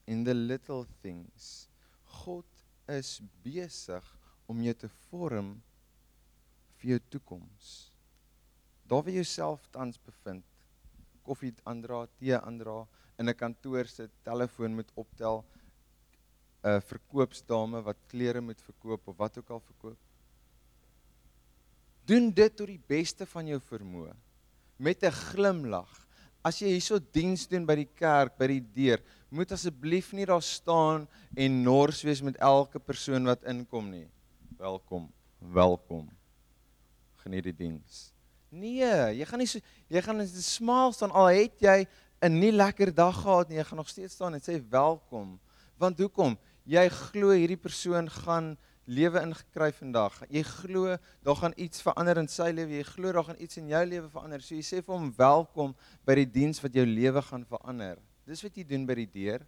in 0.07 0.25
the 0.25 0.35
little 0.35 0.87
things. 1.03 1.69
God 2.25 2.47
is 2.89 3.19
besig 3.45 4.07
om 4.47 4.63
jou 4.63 4.75
te 4.79 4.91
vorm 5.11 5.57
vir 6.81 6.95
jou 6.95 7.03
toekoms. 7.17 7.94
Daar 8.85 9.03
waar 9.03 9.13
jy 9.13 9.23
jouself 9.23 9.65
tans 9.73 9.99
bevind, 10.05 10.45
koffie 11.25 11.55
aandra, 11.65 12.05
tee 12.19 12.37
aandra, 12.37 12.87
in 13.19 13.29
'n 13.29 13.35
kantoor 13.35 13.87
sit, 13.87 14.11
telefoon 14.23 14.75
moet 14.75 14.91
optel, 14.95 15.45
'n 16.65 16.81
verkoopsdame 16.81 17.83
wat 17.83 17.97
klere 18.09 18.41
moet 18.41 18.61
verkoop 18.61 19.09
of 19.09 19.17
wat 19.17 19.39
ook 19.39 19.51
al 19.51 19.61
verkoop. 19.61 19.99
Doen 22.05 22.31
dit 22.31 22.57
tot 22.57 22.67
die 22.67 22.83
beste 22.87 23.27
van 23.27 23.47
jou 23.47 23.61
vermoë 23.61 24.15
met 24.77 25.03
'n 25.03 25.11
glimlag. 25.11 26.07
As 26.45 26.59
jy 26.59 26.69
hierso 26.69 26.99
diens 26.99 27.47
doen 27.49 27.65
by 27.65 27.75
die 27.75 27.89
kerk, 27.97 28.37
by 28.39 28.47
die 28.47 28.61
deur, 28.61 29.01
moet 29.31 29.53
asseblief 29.53 30.13
nie 30.13 30.27
daar 30.27 30.43
staan 30.43 31.09
en 31.35 31.63
nors 31.63 32.03
wees 32.03 32.23
met 32.23 32.37
elke 32.37 32.79
persoon 32.79 33.25
wat 33.25 33.45
inkom 33.45 33.91
nie. 33.91 34.09
Welkom, 34.59 35.13
welkom. 35.39 36.11
Geniet 37.17 37.45
die 37.45 37.57
diens. 37.57 38.14
Nee, 38.55 38.87
jy 39.19 39.27
gaan 39.27 39.41
nie 39.43 39.49
so 39.51 39.59
jy 39.91 40.01
gaan 40.05 40.21
in 40.23 40.29
'n 40.29 40.43
smaal 40.47 40.93
staan 40.95 41.11
al 41.11 41.27
het 41.27 41.59
jy 41.59 41.87
'n 42.23 42.39
nie 42.39 42.53
lekker 42.53 42.95
dag 42.95 43.17
gehad 43.23 43.49
nie, 43.49 43.59
jy 43.59 43.65
gaan 43.65 43.83
nog 43.83 43.89
steeds 43.89 44.15
staan 44.15 44.35
en 44.35 44.41
sê 44.41 44.63
welkom. 44.71 45.41
Want 45.77 45.99
hoekom? 45.99 46.39
Jy 46.65 46.89
glo 46.89 47.31
hierdie 47.31 47.59
persoon 47.59 48.09
gaan 48.09 48.57
lewe 48.87 49.21
ingekry 49.21 49.73
vandag. 49.73 50.23
Jy 50.31 50.43
glo 50.43 50.97
daar 51.23 51.37
gaan 51.37 51.53
iets 51.57 51.83
verander 51.83 52.19
in 52.19 52.29
sy 52.29 52.53
lewe. 52.53 52.71
Jy 52.71 52.83
glo 52.83 53.13
daar 53.13 53.25
gaan 53.25 53.41
iets 53.41 53.57
in 53.57 53.69
jou 53.69 53.87
lewe 53.87 54.09
verander. 54.09 54.41
So 54.41 54.55
jy 54.55 54.63
sê 54.63 54.83
vir 54.83 54.95
hom 54.95 55.13
welkom 55.17 55.75
by 56.07 56.15
die 56.15 56.31
diens 56.31 56.63
wat 56.63 56.75
jou 56.75 56.87
lewe 56.87 57.23
gaan 57.23 57.45
verander. 57.45 57.99
Dis 58.25 58.43
wat 58.43 58.57
jy 58.57 58.65
doen 58.65 58.87
by 58.87 58.95
die 58.95 59.11
deur. 59.11 59.41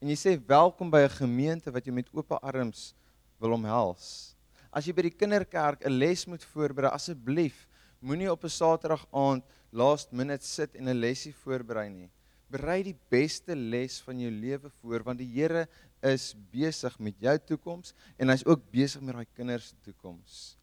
En 0.00 0.08
jy 0.08 0.16
sê 0.16 0.46
welkom 0.46 0.90
by 0.90 1.04
'n 1.04 1.10
gemeente 1.10 1.70
wat 1.70 1.84
jou 1.84 1.92
met 1.92 2.08
oop 2.12 2.32
arms 2.42 2.94
wil 3.38 3.52
omhels. 3.52 4.34
As 4.72 4.86
jy 4.86 4.92
by 4.92 5.02
die 5.02 5.18
kinderkerk 5.18 5.84
'n 5.84 5.98
les 5.98 6.26
moet 6.26 6.44
voorberei, 6.44 6.90
asseblief 6.90 7.68
moenie 8.00 8.30
op 8.30 8.44
'n 8.44 8.48
Saterdag 8.48 9.06
aand 9.10 9.44
last 9.70 10.12
minute 10.12 10.44
sit 10.44 10.74
en 10.74 10.88
'n 10.88 11.00
lesie 11.00 11.34
voorberei 11.34 11.88
nie. 11.88 12.10
Berei 12.48 12.82
die 12.82 12.98
beste 13.10 13.56
les 13.56 14.00
van 14.00 14.20
jou 14.20 14.30
lewe 14.30 14.70
voor 14.80 15.02
want 15.02 15.18
die 15.18 15.32
Here 15.34 15.68
is 16.02 16.34
besig 16.50 16.98
met 16.98 17.18
jou 17.18 17.38
toekoms 17.38 17.94
en 18.16 18.28
hy's 18.28 18.44
ook 18.46 18.70
besig 18.70 19.00
met 19.00 19.14
daai 19.14 19.26
kinders 19.34 19.68
se 19.68 19.74
toekoms. 19.82 20.58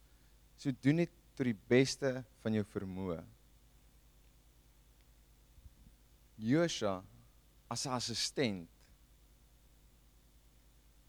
So 0.56 0.72
doen 0.82 0.96
dit 1.04 1.12
tot 1.36 1.46
die 1.46 1.60
beste 1.68 2.24
van 2.42 2.54
jou 2.54 2.63
vermoë. 2.63 3.24
Josua 6.36 7.04
as 7.68 7.86
'n 7.86 7.90
assistent. 7.90 8.70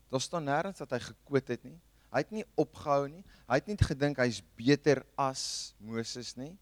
Daar 0.08 0.20
staan 0.20 0.44
nêrens 0.44 0.78
dat 0.78 0.90
hy 0.90 0.98
gekwit 0.98 1.48
het 1.48 1.64
nie. 1.64 1.80
Hy 2.14 2.22
het 2.22 2.30
nie 2.30 2.44
opgehou 2.60 3.08
nie. 3.10 3.24
Hy 3.50 3.58
het 3.58 3.68
nie 3.68 3.78
gedink 3.80 4.20
hy's 4.22 4.38
beter 4.56 5.02
as 5.18 5.74
Moses 5.82 6.36
nie. 6.38 6.52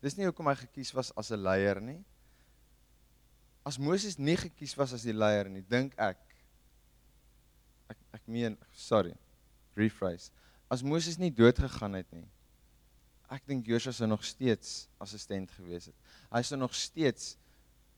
Dis 0.00 0.16
nie 0.16 0.24
hoekom 0.24 0.48
hy 0.48 0.56
gekies 0.64 0.94
was 0.96 1.12
as 1.20 1.30
'n 1.30 1.42
leier 1.44 1.80
nie. 1.80 2.00
As 3.64 3.78
Moses 3.78 4.18
nie 4.18 4.36
gekies 4.36 4.76
was 4.76 4.92
as 4.92 5.04
die 5.04 5.12
leier 5.12 5.48
nie, 5.48 5.62
dink 5.62 5.94
ek 5.98 6.18
ek 7.90 7.98
ek 8.18 8.28
meen 8.30 8.56
sorry 8.72 9.14
rephrase 9.78 10.30
as 10.72 10.84
Moses 10.84 11.18
nie 11.20 11.32
dood 11.34 11.58
gegaan 11.60 11.98
het 11.98 12.10
nie 12.14 12.26
ek 13.34 13.46
dink 13.48 13.68
Josua 13.68 13.94
sou 13.96 14.08
nog 14.08 14.24
steeds 14.26 14.86
assistent 15.02 15.52
gewees 15.58 15.90
het 15.90 16.14
hy 16.32 16.42
sou 16.46 16.58
nog 16.60 16.74
steeds 16.76 17.34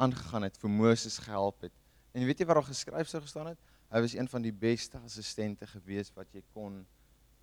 aangegaan 0.03 0.49
het 0.49 0.59
vir 0.61 0.73
Moses 0.73 1.19
gehelp 1.23 1.69
het 1.69 1.75
en 2.17 2.27
weet 2.27 2.43
jy 2.43 2.49
wat 2.49 2.61
daar 2.61 2.71
geskryf 2.71 3.11
sou 3.11 3.23
gestaan 3.23 3.53
het 3.53 3.73
hy 3.93 4.03
was 4.03 4.17
een 4.17 4.29
van 4.31 4.45
die 4.45 4.55
beste 4.55 4.99
assistente 5.05 5.69
gewees 5.71 6.13
wat 6.17 6.33
jy 6.35 6.43
kon 6.55 6.83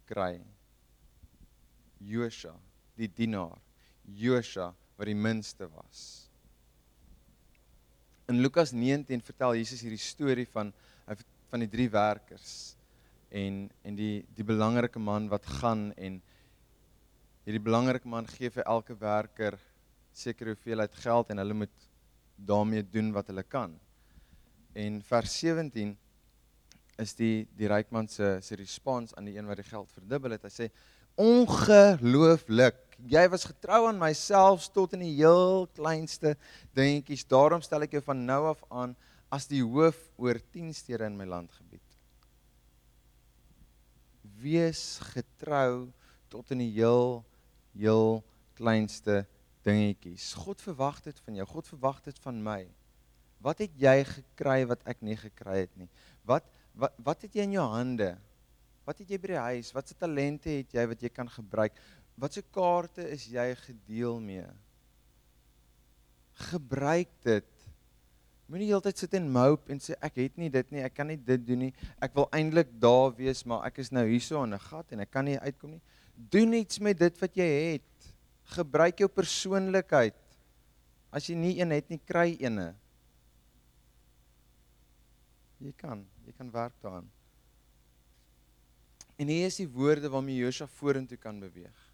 kry. 0.08 0.38
Josua 2.04 2.56
die 2.98 3.10
dienaar. 3.10 3.58
Josua 4.04 4.74
wat 4.98 5.10
die 5.10 5.18
minste 5.18 5.68
was. 5.74 6.30
In 8.30 8.42
Lukas 8.42 8.72
19 8.72 9.22
vertel 9.24 9.58
Jesus 9.60 9.84
hierdie 9.84 10.02
storie 10.02 10.48
van 10.48 10.74
van 11.54 11.62
die 11.62 11.70
drie 11.70 11.90
werkers 11.92 12.74
en 13.30 13.68
en 13.84 13.98
die 13.98 14.24
die 14.34 14.46
belangrike 14.46 15.00
man 15.00 15.28
wat 15.30 15.46
gaan 15.60 15.92
en 15.98 16.22
hierdie 17.46 17.62
belangrike 17.62 18.10
man 18.10 18.30
gee 18.30 18.50
vir 18.50 18.66
elke 18.66 18.96
werker 18.98 19.58
sekere 20.14 20.54
hoeveelheid 20.54 20.96
geld 21.04 21.30
en 21.30 21.42
hulle 21.42 21.58
moet 21.64 21.90
daarmee 22.38 22.84
doen 22.84 23.12
wat 23.14 23.28
hulle 23.30 23.44
kan. 23.44 23.76
En 24.74 25.02
vers 25.06 25.40
17 25.40 25.96
is 27.02 27.16
die 27.18 27.46
die 27.58 27.70
ryk 27.70 27.92
man 27.92 28.08
se 28.08 28.38
se 28.42 28.58
respons 28.60 29.16
aan 29.18 29.26
die 29.30 29.38
een 29.38 29.48
wat 29.50 29.62
die 29.62 29.68
geld 29.68 29.92
verdubbel 29.96 30.36
het. 30.36 30.46
Hy 30.46 30.54
sê 30.54 30.70
ongelooflik. 31.20 32.80
Jy 33.10 33.24
was 33.30 33.46
getrou 33.50 33.88
aan 33.90 34.00
myself 34.02 34.68
tot 34.74 34.94
in 34.98 35.04
die 35.06 35.16
heel 35.18 35.68
kleinste 35.76 36.36
dingetjies. 36.78 37.26
Daarom 37.30 37.62
stel 37.66 37.86
ek 37.86 37.98
jou 37.98 38.04
van 38.06 38.24
nou 38.26 38.46
af 38.54 38.64
aan 38.72 38.96
as 39.34 39.50
die 39.50 39.64
hoof 39.66 39.98
oor 40.22 40.38
10 40.54 40.74
stede 40.78 41.10
in 41.10 41.18
my 41.18 41.26
landgebied. 41.30 41.82
Wees 44.44 45.00
getrou 45.14 45.90
tot 46.34 46.52
in 46.54 46.64
die 46.64 46.74
heel 46.76 47.24
heel 47.74 48.22
kleinste 48.58 49.24
dingetjies. 49.66 50.34
God 50.38 50.62
verwag 50.62 51.00
dit 51.06 51.20
van 51.26 51.40
jou. 51.40 51.46
God 51.50 51.70
verwag 51.72 52.02
dit 52.06 52.20
van 52.22 52.42
my. 52.44 52.62
Wat 53.44 53.60
het 53.64 53.74
jy 53.80 53.96
gekry 54.08 54.60
wat 54.70 54.84
ek 54.88 55.02
nie 55.04 55.18
gekry 55.20 55.64
het 55.66 55.74
nie? 55.80 55.90
Wat 56.28 56.46
wat 56.74 56.94
wat 56.98 57.26
het 57.26 57.36
jy 57.36 57.48
in 57.48 57.58
jou 57.58 57.68
hande? 57.70 58.14
Wat 58.84 59.00
het 59.00 59.10
jy 59.10 59.20
by 59.22 59.34
die 59.34 59.44
huis? 59.48 59.72
Watse 59.76 59.96
talente 59.96 60.50
het 60.50 60.74
jy 60.74 60.86
wat 60.92 61.02
jy 61.02 61.10
kan 61.10 61.30
gebruik? 61.30 61.78
Watse 62.20 62.44
kaarte 62.54 63.06
is 63.14 63.28
jy 63.32 63.46
gedeel 63.64 64.20
mee? 64.20 64.48
Gebruik 66.52 67.12
dit 67.24 67.54
Moenie 68.54 68.68
heeltyd 68.70 69.00
sit 69.00 69.16
en 69.18 69.30
mope 69.32 69.72
en 69.74 69.80
sê 69.82 69.96
ek 70.04 70.20
het 70.20 70.36
nie 70.38 70.50
dit 70.54 70.74
nie, 70.76 70.84
ek 70.84 70.94
kan 70.94 71.08
nie 71.10 71.18
dit 71.18 71.42
doen 71.42 71.64
nie. 71.66 71.72
Ek 72.04 72.14
wil 72.14 72.28
eintlik 72.36 72.74
daar 72.78 73.14
wees, 73.18 73.40
maar 73.50 73.64
ek 73.70 73.80
is 73.82 73.90
nou 73.90 74.04
hierso 74.06 74.44
in 74.44 74.54
'n 74.54 74.60
gat 74.60 74.92
en 74.92 75.00
ek 75.00 75.10
kan 75.10 75.26
nie 75.26 75.40
uitkom 75.40 75.72
nie. 75.72 75.82
Doen 76.14 76.54
iets 76.54 76.80
met 76.80 77.00
dit 77.00 77.18
wat 77.18 77.34
jy 77.34 77.48
het. 77.74 78.14
Gebruik 78.54 79.00
jou 79.00 79.08
persoonlikheid. 79.08 80.20
As 81.10 81.30
jy 81.30 81.36
nie 81.36 81.60
een 81.60 81.72
het 81.72 81.90
nie, 81.90 81.98
kry 81.98 82.38
eene. 82.38 82.76
Jy 85.60 85.74
kan, 85.78 86.06
jy 86.26 86.34
kan 86.38 86.52
werk 86.52 86.74
daaraan. 86.82 87.10
En 89.16 89.28
hier 89.28 89.46
is 89.46 89.62
die 89.62 89.70
woorde 89.70 90.10
waarmee 90.10 90.42
Josua 90.42 90.68
vorentoe 90.68 91.18
kan 91.18 91.40
beweeg 91.40 91.94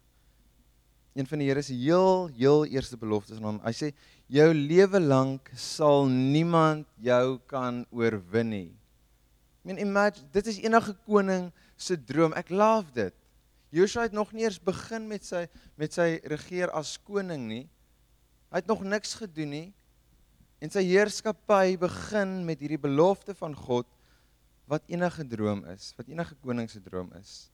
een 1.14 1.26
van 1.26 1.38
die 1.38 1.48
Here 1.48 1.62
se 1.62 1.74
heel 1.74 2.30
heel 2.36 2.66
eerste 2.66 2.96
beloftes 2.96 3.38
aan 3.38 3.46
hom. 3.48 3.60
Hy 3.64 3.72
sê 3.74 3.88
jou 4.30 4.48
lewe 4.54 5.00
lank 5.00 5.50
sal 5.58 6.06
niemand 6.08 6.86
jou 7.02 7.40
kan 7.50 7.82
oorwin 7.90 8.52
nie. 8.54 8.68
I 9.60 9.68
mean 9.68 9.80
imagine 9.82 10.28
dit 10.32 10.46
is 10.46 10.60
enige 10.62 10.94
koning 11.06 11.50
se 11.76 11.98
droom. 11.98 12.34
Ek 12.38 12.52
laaf 12.54 12.92
dit. 12.94 13.14
Joshua 13.74 14.06
het 14.06 14.14
nog 14.14 14.32
nie 14.32 14.46
eers 14.46 14.60
begin 14.62 15.06
met 15.10 15.26
sy 15.26 15.44
met 15.78 15.94
sy 15.94 16.20
regeer 16.30 16.70
as 16.74 16.96
koning 17.06 17.48
nie. 17.50 17.66
Hy 18.50 18.62
het 18.62 18.70
nog 18.70 18.86
niks 18.86 19.14
gedoen 19.18 19.54
nie. 19.54 19.68
En 20.60 20.70
sy 20.70 20.82
heerskappy 20.86 21.76
begin 21.80 22.40
met 22.46 22.62
hierdie 22.62 22.80
belofte 22.80 23.34
van 23.34 23.54
God 23.56 23.88
wat 24.70 24.86
enige 24.86 25.26
droom 25.26 25.64
is, 25.72 25.90
wat 25.98 26.08
enige 26.08 26.36
koning 26.44 26.70
se 26.70 26.80
droom 26.82 27.10
is. 27.18 27.50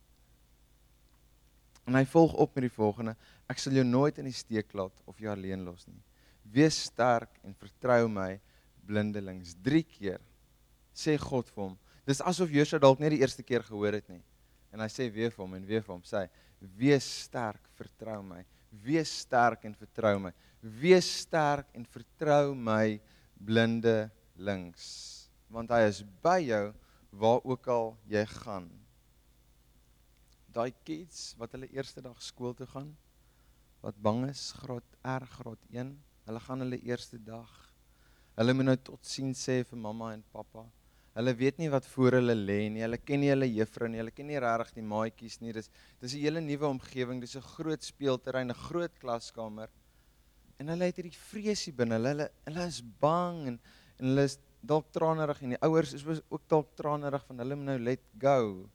En 1.87 1.97
hy 1.97 2.05
volg 2.11 2.35
op 2.35 2.55
met 2.59 2.67
die 2.67 2.75
volgende: 2.75 3.15
Ek 3.49 3.61
sal 3.63 3.77
jou 3.79 3.85
nooit 3.87 4.19
in 4.21 4.29
die 4.29 4.37
steek 4.37 4.75
laat 4.77 5.05
of 5.07 5.19
jou 5.23 5.31
alleen 5.33 5.65
los 5.65 5.87
nie. 5.87 6.03
Wees 6.53 6.79
sterk 6.91 7.39
en 7.47 7.55
vertrou 7.57 8.09
my 8.11 8.37
blindelings. 8.87 9.55
3 9.65 9.83
keer 9.87 10.23
sê 10.97 11.17
God 11.21 11.49
vir 11.55 11.63
hom. 11.63 11.77
Dis 12.07 12.23
asof 12.23 12.53
Josua 12.53 12.81
dalk 12.83 13.01
net 13.03 13.15
die 13.15 13.23
eerste 13.23 13.45
keer 13.47 13.65
gehoor 13.67 13.97
het 13.99 14.09
nie. 14.11 14.23
En 14.75 14.83
hy 14.83 14.91
sê 14.93 15.09
weer 15.13 15.33
vir 15.33 15.45
hom 15.45 15.57
en 15.57 15.67
weer 15.67 15.85
vir 15.87 15.95
hom 15.95 16.05
sê: 16.07 16.27
Wees 16.77 17.07
sterk, 17.27 17.63
vertrou 17.79 18.21
my. 18.27 18.43
Wees 18.85 19.13
sterk 19.23 19.65
en 19.65 19.75
vertrou 19.79 20.19
my. 20.27 20.33
Wees 20.61 21.09
sterk 21.23 21.71
en 21.77 21.87
vertrou 21.89 22.55
my 22.55 22.99
blindelings. 23.39 24.89
Want 25.53 25.71
hy 25.73 25.87
is 25.87 26.03
by 26.25 26.41
jou 26.43 26.65
waar 27.17 27.41
ook 27.45 27.67
al 27.67 27.97
jy 28.13 28.25
gaan. 28.27 28.69
Daai 30.53 30.73
kids 30.85 31.35
wat 31.41 31.53
hulle 31.57 31.69
eerste 31.73 32.03
dag 32.05 32.21
skool 32.23 32.55
toe 32.57 32.69
gaan 32.71 32.95
wat 33.85 33.97
bang 34.03 34.25
is 34.29 34.51
graad 34.57 34.97
R 35.05 35.25
graad 35.37 35.63
1 35.71 35.93
hulle 36.27 36.41
gaan 36.41 36.65
hulle 36.65 36.79
eerste 36.83 37.19
dag 37.23 37.53
hulle 38.37 38.55
moet 38.57 38.69
nou 38.69 38.77
totsiens 38.89 39.45
sê 39.49 39.63
vir 39.65 39.79
mamma 39.81 40.11
en 40.13 40.25
pappa. 40.33 40.67
Hulle 41.17 41.33
weet 41.39 41.61
nie 41.61 41.71
wat 41.73 41.87
voor 41.89 42.19
hulle 42.19 42.35
lê 42.37 42.59
nie 42.73 42.83
hulle 42.85 42.99
ken 43.01 43.23
nie 43.23 43.31
hulle 43.33 43.49
juffrou 43.49 43.89
nie 43.89 44.03
hulle 44.03 44.13
ken 44.13 44.29
nie 44.29 44.41
regtig 44.43 44.77
die 44.77 44.85
maatjies 44.85 45.39
nie. 45.41 45.55
Dis 45.57 45.71
dis 46.03 46.15
'n 46.15 46.21
hele 46.21 46.41
nuwe 46.41 46.69
omgewing 46.69 47.21
dis 47.21 47.37
'n 47.37 47.49
groot 47.57 47.83
speelterrein 47.83 48.51
'n 48.51 48.63
groot 48.69 48.93
klaskamer. 49.01 49.71
En 50.61 50.69
hulle 50.69 50.85
het 50.85 50.97
hierdie 50.97 51.23
vreesie 51.31 51.73
binne 51.73 51.97
hulle 51.97 52.29
hulle 52.45 52.67
is 52.67 52.83
bang 53.01 53.47
en 53.49 53.61
en 53.99 54.07
hulle 54.11 54.25
is 54.25 54.39
dalk 54.61 54.91
tranerig 54.93 55.43
en 55.43 55.55
die 55.55 55.63
ouers 55.63 55.93
is 55.93 56.05
ook 56.29 56.43
dalk 56.49 56.75
tranerig 56.75 57.25
van 57.27 57.39
hulle 57.39 57.57
moet 57.57 57.67
nou 57.67 57.79
let 57.79 58.03
go 58.19 58.67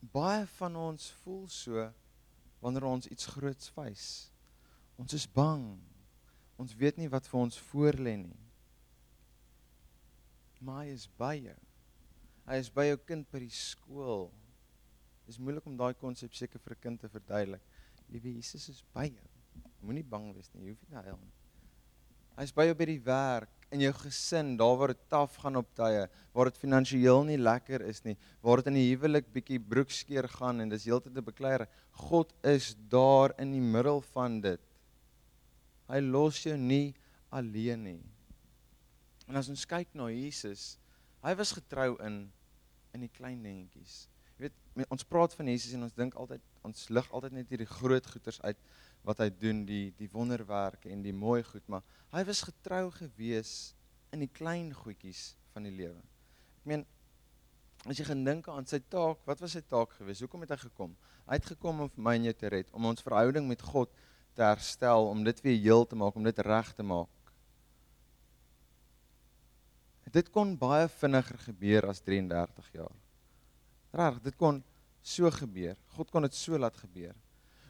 baie 0.00 0.46
van 0.58 0.76
ons 0.76 1.10
voel 1.22 1.46
so 1.50 1.86
wanneer 2.62 2.86
ons 2.86 3.08
iets 3.10 3.26
groots 3.34 3.70
wys. 3.76 4.06
Ons 4.98 5.14
is 5.14 5.26
bang. 5.30 5.78
Ons 6.58 6.74
weet 6.78 6.98
nie 6.98 7.10
wat 7.10 7.26
vir 7.30 7.40
ons 7.40 7.60
voorlê 7.70 8.16
nie. 8.18 8.38
Maar 10.58 10.84
hy 10.84 10.94
is 10.94 11.06
by 11.18 11.34
jou. 11.38 11.58
Hy 12.48 12.58
is 12.58 12.70
by 12.74 12.88
jou 12.88 12.98
kind 13.06 13.28
by 13.30 13.42
die 13.44 13.54
skool. 13.54 14.30
Dit 15.26 15.36
is 15.36 15.42
moeilik 15.42 15.66
om 15.68 15.76
daai 15.78 15.94
konsep 15.98 16.34
seker 16.34 16.58
vir 16.58 16.74
'n 16.74 16.82
kind 16.82 17.00
te 17.00 17.08
verduidelik. 17.08 17.62
Liewe 18.08 18.34
Jesus 18.34 18.68
is 18.68 18.82
by 18.94 19.06
jou. 19.06 19.28
Moenie 19.82 20.02
bang 20.02 20.34
wees 20.34 20.50
nie. 20.54 20.64
Jy 20.64 20.70
hoef 20.70 20.82
nie 20.82 20.96
te 20.96 21.02
huil 21.02 21.18
nie. 21.18 21.37
Hy 22.38 22.44
is 22.46 22.54
by 22.54 22.68
jou 22.68 22.74
by 22.78 22.86
die 22.86 23.00
werk 23.02 23.54
in 23.74 23.82
jou 23.82 23.90
gesin, 23.98 24.52
daar 24.56 24.76
waar 24.78 24.92
dit 24.94 25.00
taaf 25.10 25.34
gaan 25.42 25.58
op 25.58 25.72
tye, 25.76 26.04
waar 26.32 26.48
dit 26.48 26.60
finansiëel 26.60 27.24
nie 27.26 27.38
lekker 27.40 27.82
is 27.84 27.98
nie, 28.06 28.14
waar 28.46 28.62
dit 28.62 28.70
in 28.70 28.78
die 28.78 28.84
huwelik 28.92 29.26
bietjie 29.34 29.58
broekskeer 29.58 30.28
gaan 30.38 30.62
en 30.62 30.70
dis 30.70 30.86
heeltyd 30.86 31.18
'n 31.18 31.24
bekleier. 31.26 31.66
God 32.08 32.32
is 32.46 32.76
daar 32.88 33.34
in 33.42 33.50
die 33.52 33.64
middel 33.74 34.00
van 34.14 34.40
dit. 34.40 34.60
Hy 35.88 35.98
los 35.98 36.44
jou 36.44 36.56
nie 36.56 36.94
alleen 37.32 37.82
nie. 37.82 38.02
En 39.26 39.36
as 39.36 39.48
ons 39.48 39.66
kyk 39.66 39.88
na 39.94 40.06
Jesus, 40.08 40.78
hy 41.24 41.34
was 41.34 41.52
getrou 41.52 41.96
in 42.06 42.30
in 42.94 43.00
die 43.00 43.12
klein 43.12 43.42
dingetjies. 43.42 44.08
Jy 44.38 44.46
weet, 44.46 44.86
ons 44.88 45.04
praat 45.04 45.34
van 45.34 45.46
Jesus 45.46 45.74
en 45.74 45.82
ons 45.82 45.92
dink 45.92 46.14
altyd 46.14 46.40
ons 46.62 46.88
lig 46.88 47.10
altyd 47.12 47.32
net 47.32 47.50
hierdie 47.50 47.68
groot 47.68 48.06
goeters 48.06 48.40
uit 48.42 48.56
wat 49.06 49.22
hy 49.22 49.28
doen, 49.30 49.64
die 49.66 49.92
die 49.98 50.10
wonderwerke 50.12 50.90
en 50.92 51.02
die 51.04 51.14
mooi 51.14 51.42
goed, 51.46 51.64
maar 51.68 51.84
hy 52.12 52.24
was 52.28 52.44
getrou 52.46 52.88
gewees 52.94 53.74
in 54.12 54.24
die 54.24 54.32
klein 54.32 54.72
goedjies 54.74 55.34
van 55.54 55.68
die 55.68 55.74
lewe. 55.74 56.00
Ek 56.60 56.70
meen 56.72 56.86
as 57.86 58.00
jy 58.00 58.08
gedink 58.08 58.48
aan 58.50 58.66
sy 58.68 58.80
taak, 58.90 59.20
wat 59.28 59.40
was 59.40 59.54
sy 59.56 59.62
taak 59.62 59.94
geweest? 59.96 60.24
Hoekom 60.24 60.42
het 60.44 60.56
hy 60.56 60.60
gekom? 60.64 60.96
Hy 61.28 61.38
het 61.38 61.50
gekom 61.52 61.84
om 61.84 61.92
vir 61.92 62.04
my 62.04 62.16
en 62.18 62.26
jou 62.28 62.34
te 62.40 62.50
red, 62.52 62.72
om 62.74 62.88
ons 62.90 63.04
verhouding 63.04 63.46
met 63.48 63.62
God 63.62 63.92
te 64.36 64.44
herstel, 64.44 65.08
om 65.10 65.22
dit 65.26 65.40
weer 65.44 65.60
heel 65.62 65.86
te 65.86 65.98
maak, 65.98 66.16
om 66.16 66.26
dit 66.26 66.42
reg 66.46 66.72
te 66.74 66.86
maak. 66.86 67.12
Dit 70.12 70.30
kon 70.32 70.54
baie 70.56 70.88
vinniger 70.88 71.38
gebeur 71.44 71.88
as 71.90 72.00
33 72.00 72.70
jaar. 72.78 72.94
Reg, 73.92 74.20
dit 74.24 74.36
kon 74.40 74.62
so 75.04 75.30
gebeur. 75.32 75.76
God 75.96 76.10
kon 76.12 76.24
dit 76.24 76.36
so 76.36 76.58
laat 76.60 76.76
gebeur. 76.80 77.16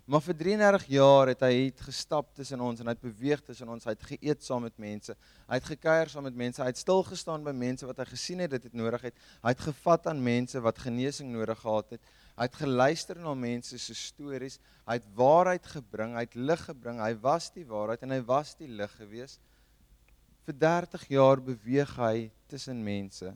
Maar 0.09 0.23
vir 0.25 0.37
33 0.41 0.85
jaar 0.89 1.29
het 1.29 1.43
hy 1.45 1.67
het 1.67 1.81
gestap 1.85 2.31
tussen 2.33 2.63
ons 2.65 2.79
en 2.81 2.89
hy 2.89 2.95
het 2.95 3.03
beweeg 3.03 3.43
tussen 3.45 3.69
ons. 3.69 3.85
Hy 3.85 3.93
het 3.93 4.07
geëet 4.09 4.47
saam 4.47 4.63
met 4.65 4.79
mense. 4.81 5.13
Hy 5.45 5.59
het 5.59 5.67
gekuier 5.69 6.09
saam 6.09 6.25
met 6.25 6.39
mense. 6.41 6.63
Hy 6.65 6.71
het 6.71 6.81
stil 6.81 7.03
gestaan 7.05 7.45
by 7.45 7.53
mense 7.53 7.85
wat 7.85 8.01
hy 8.01 8.07
gesien 8.09 8.41
het 8.41 8.55
dit 8.55 8.71
het 8.71 8.79
nodig 8.81 9.05
het. 9.05 9.19
Hy 9.45 9.53
het 9.53 9.67
gevat 9.67 10.09
aan 10.09 10.23
mense 10.25 10.63
wat 10.65 10.81
genesing 10.81 11.29
nodig 11.35 11.61
gehad 11.61 11.93
het. 11.93 12.09
Hy 12.41 12.49
het 12.49 12.57
geluister 12.57 13.21
na 13.21 13.35
mense 13.37 13.77
se 13.85 13.97
stories. 14.01 14.57
Hy 14.89 14.97
het 14.97 15.13
waarheid 15.19 15.69
gebring, 15.75 16.17
hy 16.17 16.25
het 16.25 16.41
lig 16.41 16.65
gebring. 16.71 17.05
Hy 17.05 17.13
was 17.29 17.53
die 17.53 17.69
waarheid 17.69 18.09
en 18.09 18.17
hy 18.17 18.23
was 18.33 18.57
die 18.57 18.73
lig 18.81 18.95
gewees. 18.97 19.37
Vir 20.49 20.57
30 20.57 21.05
jaar 21.13 21.45
beweeg 21.45 21.93
hy 22.01 22.31
tussen 22.49 22.81
mense. 22.81 23.35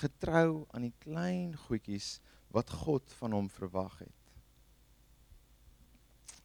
Getrou 0.00 0.64
aan 0.72 0.88
die 0.88 0.96
klein 1.04 1.52
goedjies 1.68 2.14
wat 2.48 2.72
God 2.86 3.12
van 3.20 3.36
hom 3.36 3.52
verwag 3.52 4.06
het. 4.06 4.17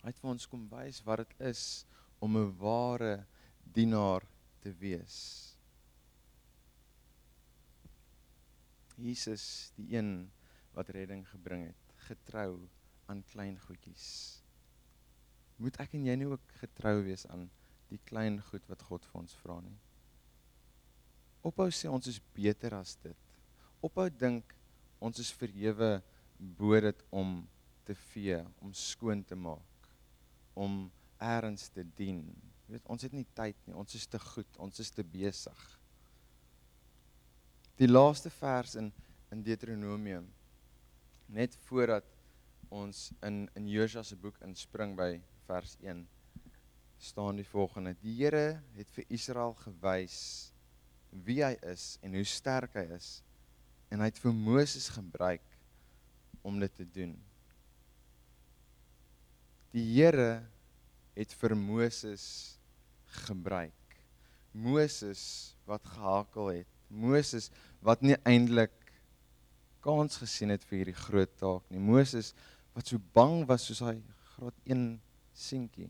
Hy 0.04 0.12
het 0.12 0.20
vir 0.20 0.34
ons 0.34 0.48
kom 0.52 0.63
wys 0.68 1.00
wat 1.08 1.22
dit 1.24 1.46
is 1.48 1.86
om 2.20 2.36
'n 2.36 2.52
ware 2.60 3.26
dienaar 3.76 4.26
te 4.60 4.72
wees. 4.76 5.56
Jesus, 8.98 9.72
die 9.76 9.96
een 9.96 10.30
wat 10.76 10.89
redding 10.89 11.24
gebring 11.30 11.66
het, 11.68 11.96
getrou 12.10 12.70
aan 13.08 13.24
klein 13.24 13.58
goedjies. 13.60 14.42
Moet 15.58 15.80
ek 15.80 15.94
en 15.94 16.06
jy 16.06 16.16
nou 16.16 16.32
ook 16.34 16.52
getrou 16.60 17.02
wees 17.04 17.26
aan 17.28 17.50
die 17.89 18.00
klein 18.04 18.42
goed 18.42 18.68
wat 18.68 18.82
God 18.82 19.06
vir 19.06 19.22
ons 19.22 19.34
vra 19.34 19.62
nie? 19.62 19.80
Ophou 21.44 21.72
sê 21.72 21.88
ons 21.88 22.08
is 22.08 22.20
beter 22.34 22.74
as 22.74 22.96
dit. 22.96 23.18
Ophou 23.82 24.10
dink 24.10 24.54
ons 25.00 25.20
is 25.20 25.32
verhewe 25.32 26.02
bo 26.38 26.80
dit 26.80 27.04
om 27.10 27.48
te 27.86 27.96
vee, 27.96 28.44
om 28.60 28.74
skoon 28.74 29.24
te 29.24 29.36
maak 29.36 29.72
om 30.54 30.92
eers 31.24 31.70
te 31.74 31.86
dien. 31.98 32.24
Jy 32.68 32.76
weet, 32.76 32.88
ons 32.92 33.06
het 33.06 33.13
nie 33.16 33.26
tyd 33.36 33.58
nie. 33.66 33.76
Ons 33.78 33.96
is 33.96 34.08
te 34.08 34.20
goed. 34.20 34.58
Ons 34.62 34.80
is 34.84 34.92
te 34.92 35.04
besig. 35.04 35.63
Die 37.80 37.89
laaste 37.89 38.30
vers 38.42 38.78
in 38.80 38.92
in 39.34 39.42
Deuteronomium 39.42 40.28
net 41.34 41.56
voordat 41.66 42.06
ons 42.70 43.08
in 43.26 43.48
in 43.58 43.70
Josua 43.72 44.04
se 44.06 44.16
boek 44.16 44.38
inspring 44.46 44.94
by 44.98 45.16
vers 45.48 45.74
1 45.82 46.04
staan 47.02 47.39
die 47.42 47.48
volgende: 47.48 47.96
Die 48.02 48.13
Here 48.20 48.62
het 48.78 48.92
vir 48.94 49.10
Israel 49.10 49.56
gewys 49.63 50.20
wie 51.26 51.42
hy 51.44 51.56
is 51.70 51.98
en 52.02 52.13
hoe 52.13 52.26
sterk 52.26 52.78
hy 52.78 52.86
is 52.94 53.22
en 53.89 54.02
hy 54.02 54.10
het 54.10 54.22
vir 54.22 54.34
Moses 54.34 54.88
gebruik 54.94 55.46
om 56.42 56.60
dit 56.60 56.76
te 56.76 56.86
doen. 56.86 57.18
Die 59.73 59.86
Here 59.95 60.43
het 61.17 61.33
vir 61.41 61.55
Moses 61.57 62.25
gebruik. 63.25 63.97
Moses 64.53 65.23
wat 65.65 65.86
gehakel 65.95 66.51
het. 66.59 66.69
Moses 66.93 67.49
wat 67.81 68.03
nie 68.05 68.17
eintlik 68.29 68.75
kans 69.83 70.19
gesien 70.21 70.53
het 70.53 70.63
vir 70.69 70.83
hierdie 70.83 70.97
groot 70.97 71.33
taak 71.41 71.65
nie. 71.73 71.81
Moses 71.81 72.31
wat 72.77 72.89
so 72.89 73.01
bang 73.17 73.41
was 73.49 73.65
soos 73.65 73.81
hy 73.81 73.97
graad 74.36 74.62
1 74.69 74.86
seentjie. 75.33 75.89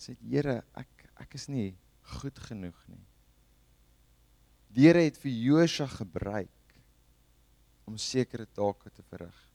Sê 0.00 0.16
Here, 0.20 0.60
ek 0.76 1.08
ek 1.20 1.36
is 1.36 1.48
nie 1.52 1.72
goed 2.20 2.38
genoeg 2.48 2.76
nie. 2.88 3.02
Die 4.76 4.86
Here 4.86 5.02
het 5.08 5.18
vir 5.20 5.32
Josua 5.32 5.88
gebruik 5.88 6.76
om 7.88 7.96
sekere 7.98 8.46
take 8.46 8.92
te 8.92 9.04
verrig. 9.08 9.49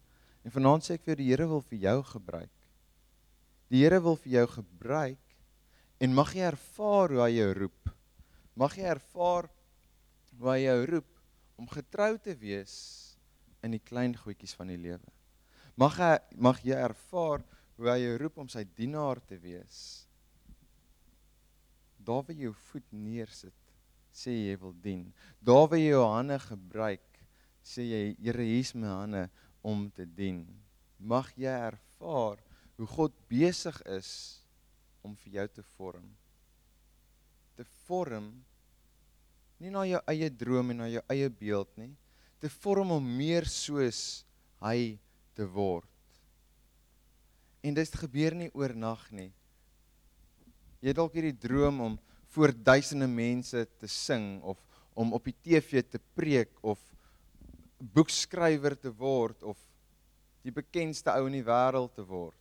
En 0.46 0.54
vanaand 0.54 0.86
sê 0.86 1.00
ek 1.00 1.08
vir 1.08 1.18
die 1.18 1.32
Here 1.32 1.48
wil 1.50 1.64
vir 1.66 1.80
jou 1.88 1.98
gebruik. 2.12 2.54
Die 3.74 3.82
Here 3.82 3.98
wil 4.04 4.18
vir 4.22 4.32
jou 4.38 4.46
gebruik 4.60 5.22
en 6.06 6.14
mag 6.14 6.36
jy 6.38 6.46
ervaar 6.46 7.14
hoe 7.16 7.24
hy 7.24 7.32
jou 7.34 7.52
roep. 7.64 7.92
Mag 8.54 8.76
jy 8.78 8.86
ervaar 8.92 9.50
hoe 10.38 10.52
hy 10.52 10.60
jou 10.68 10.80
roep 10.92 11.12
om 11.58 11.70
getrou 11.72 12.14
te 12.22 12.36
wees 12.38 12.76
in 13.66 13.74
die 13.74 13.82
klein 13.82 14.14
goedjies 14.20 14.54
van 14.58 14.70
die 14.70 14.78
lewe. 14.78 15.14
Mag 15.80 15.98
hy 16.00 16.14
mag 16.38 16.62
jy 16.64 16.78
ervaar 16.78 17.42
hoe 17.80 17.90
hy 17.90 17.98
jou 18.04 18.18
roep 18.22 18.38
om 18.46 18.52
sy 18.52 18.64
dienaar 18.78 19.20
te 19.26 19.40
wees. 19.42 19.80
Daar 22.06 22.22
waar 22.22 22.38
jy 22.38 22.46
jou 22.46 22.54
voet 22.70 22.86
neersit, 22.94 23.58
sê 24.14 24.32
jy 24.32 24.60
wil 24.62 24.76
dien. 24.84 25.08
Daar 25.42 25.66
waar 25.72 25.82
jy 25.82 25.90
jou 25.90 26.06
hande 26.06 26.38
gebruik, 26.44 27.08
sê 27.66 27.88
jy 27.90 28.04
Here, 28.22 28.46
hier's 28.46 28.76
my 28.78 28.94
hande 28.94 29.26
om 29.66 29.88
te 29.90 30.06
dien. 30.06 30.44
Mag 31.02 31.32
jy 31.38 31.50
ervaar 31.50 32.42
hoe 32.78 32.88
God 32.94 33.16
besig 33.32 33.78
is 33.90 34.12
om 35.06 35.16
vir 35.24 35.40
jou 35.40 35.48
te 35.58 35.66
vorm. 35.76 36.06
Te 37.58 37.66
vorm 37.88 38.30
nie 39.62 39.72
na 39.72 39.86
jou 39.88 40.02
eie 40.12 40.30
droom 40.30 40.74
en 40.74 40.84
na 40.84 40.90
jou 40.92 41.02
eie 41.14 41.30
beeld 41.32 41.72
nie, 41.80 41.94
te 42.44 42.52
vorm 42.52 42.92
om 42.98 43.06
meer 43.18 43.48
soos 43.50 44.26
hy 44.62 44.98
te 45.38 45.48
word. 45.48 45.90
En 47.66 47.74
dit 47.74 48.00
gebeur 48.02 48.36
nie 48.38 48.52
oornag 48.54 49.08
nie. 49.16 49.32
Jy 50.84 50.92
het 50.92 51.00
dalk 51.00 51.16
hierdie 51.18 51.38
droom 51.48 51.80
om 51.82 51.96
voor 52.36 52.54
duisende 52.54 53.08
mense 53.10 53.64
te 53.80 53.90
sing 53.90 54.44
of 54.44 54.60
om 54.94 55.16
op 55.16 55.26
die 55.26 55.36
TV 55.42 55.82
te 55.82 56.00
preek 56.16 56.52
of 56.62 56.80
boekskrywer 57.80 58.76
te 58.80 58.92
word 58.92 59.44
of 59.44 59.60
die 60.46 60.54
bekendste 60.54 61.14
ou 61.18 61.28
in 61.28 61.40
die 61.40 61.46
wêreld 61.46 61.96
te 61.96 62.06
word. 62.06 62.38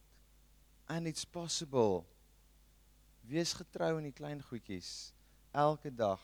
And 0.87 1.09
it's 1.09 1.25
possible. 1.25 2.05
Wees 3.25 3.55
getrou 3.57 3.97
in 3.99 4.11
die 4.11 4.16
klein 4.16 4.42
goedjies 4.44 5.14
elke 5.57 5.90
dag. 5.90 6.20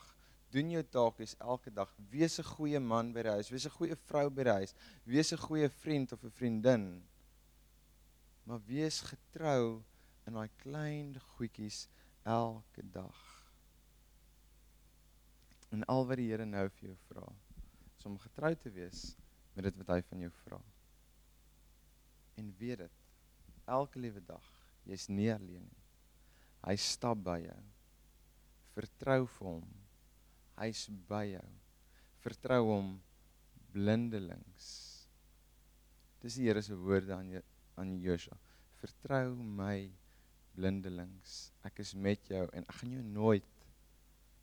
Doen 0.51 0.73
jou 0.75 0.83
taak 0.83 1.21
is 1.25 1.37
elke 1.39 1.71
dag. 1.73 1.91
Wees 2.11 2.39
'n 2.39 2.45
goeie 2.45 2.81
man 2.81 3.13
by 3.13 3.23
die 3.23 3.31
huis, 3.31 3.51
wees 3.51 3.67
'n 3.67 3.77
goeie 3.79 3.97
vrou 3.97 4.29
by 4.31 4.45
die 4.45 4.59
huis, 4.61 4.75
wees 5.07 5.33
'n 5.33 5.39
goeie 5.39 5.69
vriend 5.69 6.13
of 6.13 6.25
'n 6.25 6.31
vriendin. 6.31 7.03
Maar 8.45 8.61
wees 8.67 9.01
getrou 9.01 9.83
in 10.27 10.35
daai 10.35 10.51
klein 10.63 11.21
goedjies 11.37 11.89
elke 12.25 12.83
dag. 12.83 13.19
En 15.71 15.85
al 15.85 16.07
wat 16.07 16.17
die 16.17 16.31
Here 16.31 16.45
nou 16.45 16.69
vir 16.69 16.89
jou 16.89 16.97
vra, 17.09 17.33
is 18.01 18.07
om 18.09 18.17
getrou 18.19 18.55
te 18.57 18.73
wees 18.73 19.13
met 19.53 19.67
dit 19.69 19.77
wat 19.83 19.93
hy 19.93 20.01
van 20.09 20.23
jou 20.25 20.31
vra. 20.41 20.59
En 22.41 22.49
weet 22.57 22.87
dit 22.87 22.97
elke 23.71 24.01
liewe 24.01 24.23
dag, 24.25 24.47
jy's 24.89 25.07
nie 25.13 25.29
alleen 25.31 25.67
nie. 25.67 25.83
Hy 26.65 26.77
stap 26.81 27.21
by 27.25 27.37
jou. 27.43 27.59
Vertrou 28.75 29.21
vir 29.37 29.49
hom. 29.49 29.69
Hy's 30.61 30.87
by 31.09 31.23
jou. 31.29 31.47
Vertrou 32.25 32.61
hom 32.71 32.91
blindelings. 33.75 34.67
Dis 36.21 36.37
die 36.41 36.49
Here 36.49 36.63
se 36.65 36.77
woorde 36.77 37.15
aan 37.17 37.31
jou 37.37 37.45
aan 37.81 37.95
Josua. 38.03 38.37
Vertrou 38.81 39.37
my 39.37 39.89
blindelings. 40.57 41.53
Ek 41.65 41.81
is 41.85 41.95
met 41.95 42.29
jou 42.33 42.43
en 42.57 42.67
ek 42.67 42.81
gaan 42.81 42.97
jou 42.97 43.05
nooit 43.05 43.65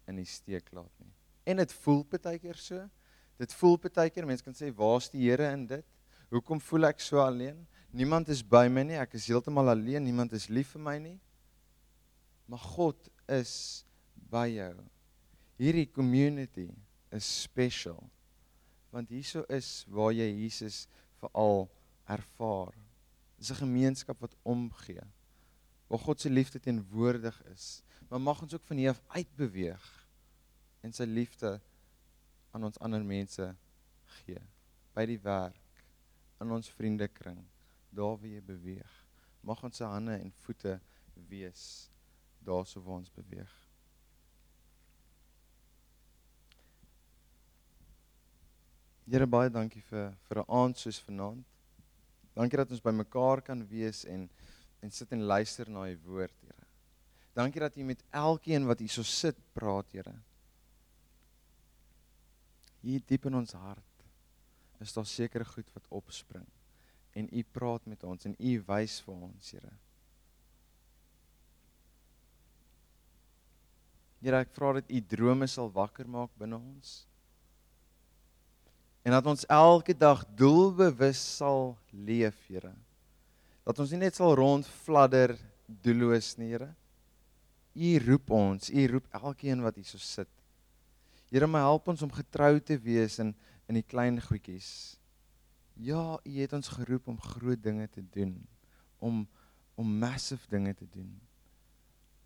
in 0.09 0.21
die 0.21 0.29
steek 0.29 0.71
laat 0.73 0.93
nie. 1.03 1.13
En 1.49 1.61
dit 1.61 1.75
voel 1.83 2.03
baie 2.13 2.39
keer 2.41 2.57
so. 2.61 2.85
Dit 3.37 3.53
voel 3.53 3.77
baie 3.77 4.09
keer 4.09 4.25
mense 4.25 4.43
kan 4.43 4.55
sê 4.57 4.71
waar's 4.73 5.09
die 5.13 5.29
Here 5.29 5.51
in 5.53 5.67
dit? 5.67 5.85
Hoekom 6.33 6.59
voel 6.59 6.89
ek 6.89 6.99
so 6.99 7.21
alleen? 7.21 7.65
Niemand 7.93 8.29
is 8.29 8.41
by 8.43 8.67
my 8.67 8.83
nie. 8.83 8.97
Ek 8.99 9.13
is 9.15 9.27
heeltemal 9.29 9.69
alleen. 9.71 10.03
Niemand 10.03 10.33
is 10.35 10.49
lief 10.49 10.73
vir 10.75 10.83
my 10.83 10.97
nie. 10.99 11.17
Maar 12.47 12.59
God 12.75 13.09
is 13.31 13.85
by 14.31 14.47
jou. 14.51 14.73
Hierdie 15.57 15.87
community 15.89 16.67
is 17.15 17.27
special. 17.43 18.01
Want 18.91 19.11
hieso 19.13 19.45
is 19.53 19.85
waar 19.91 20.13
jy 20.15 20.27
Jesus 20.43 20.85
veral 21.21 21.67
ervaar. 22.07 22.75
Dis 23.37 23.51
'n 23.51 23.63
gemeenskap 23.63 24.19
wat 24.19 24.35
omgee. 24.43 25.03
Waar 25.87 25.99
God 25.99 26.21
se 26.21 26.29
liefde 26.29 26.59
teenwoordig 26.59 27.43
is. 27.53 27.83
Maar 28.09 28.21
mag 28.21 28.41
ons 28.41 28.53
ook 28.53 28.65
van 28.65 28.77
hier 28.77 28.89
af 28.89 29.01
uitbeweeg 29.07 30.07
en 30.81 30.93
sy 30.93 31.03
liefde 31.03 31.59
aan 32.51 32.63
ons 32.69 32.79
ander 32.79 33.03
mense 33.03 33.55
gee. 34.21 34.41
By 34.95 35.05
die 35.05 35.19
werk, 35.21 35.83
in 36.41 36.51
ons 36.51 36.69
vriendekring, 36.77 37.39
daar 37.89 38.17
waar 38.17 38.29
jy 38.29 38.41
beweeg. 38.45 38.97
Mag 39.41 39.63
ons 39.63 39.77
se 39.77 39.85
hande 39.85 40.17
en 40.17 40.33
voete 40.43 40.79
wees 41.29 41.89
daarso 42.45 42.81
waar 42.81 43.01
ons 43.01 43.11
beweeg. 43.13 43.53
Here 49.07 49.27
baie 49.27 49.49
dankie 49.49 49.81
vir 49.87 50.11
vir 50.27 50.39
'n 50.41 50.51
aand 50.51 50.77
soos 50.77 50.99
vanaand. 50.99 51.45
Dankie 52.35 52.57
dat 52.57 52.71
ons 52.71 52.83
bymekaar 52.83 53.41
kan 53.41 53.65
wees 53.67 54.05
en 54.05 54.29
en 54.81 54.91
sit 54.91 55.11
en 55.11 55.21
luister 55.21 55.69
na 55.69 55.87
u 55.89 55.97
woord, 56.05 56.33
Here. 56.41 56.65
Dankie 57.33 57.59
dat 57.59 57.75
u 57.77 57.83
met 57.83 58.03
elkeen 58.09 58.65
wat 58.65 58.79
hierso 58.79 59.03
sit 59.03 59.35
praat, 59.53 59.91
Here. 59.91 60.13
Hier 62.87 63.03
diep 63.03 63.25
in 63.27 63.35
ons 63.35 63.51
hart 63.59 63.83
is 64.79 64.93
daar 64.95 65.07
sekere 65.09 65.45
goed 65.47 65.67
wat 65.75 65.89
opspring 65.99 66.45
en 67.17 67.27
u 67.33 67.43
praat 67.51 67.83
met 67.89 68.03
ons 68.07 68.27
en 68.29 68.35
u 68.37 68.53
wys 68.69 68.99
vir 69.03 69.13
ons, 69.15 69.51
Here. 69.51 69.73
Here, 74.21 74.41
ek 74.45 74.53
vra 74.53 74.75
dat 74.77 74.91
u 74.93 75.01
drome 75.13 75.47
sal 75.49 75.71
wakker 75.73 76.07
maak 76.09 76.29
binne 76.37 76.59
ons. 76.59 76.93
En 79.01 79.15
dat 79.15 79.27
ons 79.33 79.47
elke 79.49 79.95
dag 79.97 80.23
doelbewus 80.37 81.19
sal 81.39 81.73
leef, 81.91 82.37
Here. 82.51 82.75
Dat 83.65 83.81
ons 83.81 83.91
nie 83.93 84.03
net 84.05 84.17
sal 84.17 84.37
rondfladder 84.37 85.33
doelloos 85.65 86.35
nie, 86.37 86.53
Here. 86.53 86.69
U 87.77 87.93
roep 88.05 88.33
ons, 88.33 88.69
u 88.69 88.87
roep 88.93 89.09
elkeen 89.17 89.65
wat 89.65 89.81
hier 89.81 89.89
so 89.89 90.01
sit. 90.01 90.36
Here, 91.29 91.47
my 91.47 91.59
help 91.59 91.89
ons 91.91 92.01
om 92.05 92.11
getrou 92.11 92.59
te 92.59 92.77
wees 92.79 93.19
in 93.23 93.35
in 93.67 93.75
die 93.75 93.83
klein 93.83 94.15
goedjies. 94.23 94.95
Ja, 95.75 96.15
u 96.23 96.35
het 96.39 96.53
ons 96.55 96.69
geroep 96.71 97.09
om 97.11 97.17
groot 97.19 97.59
dinge 97.59 97.89
te 97.91 98.01
doen, 98.01 98.47
om 99.03 99.27
om 99.75 99.97
massive 99.99 100.47
dinge 100.49 100.73
te 100.73 100.87
doen. 100.89 101.09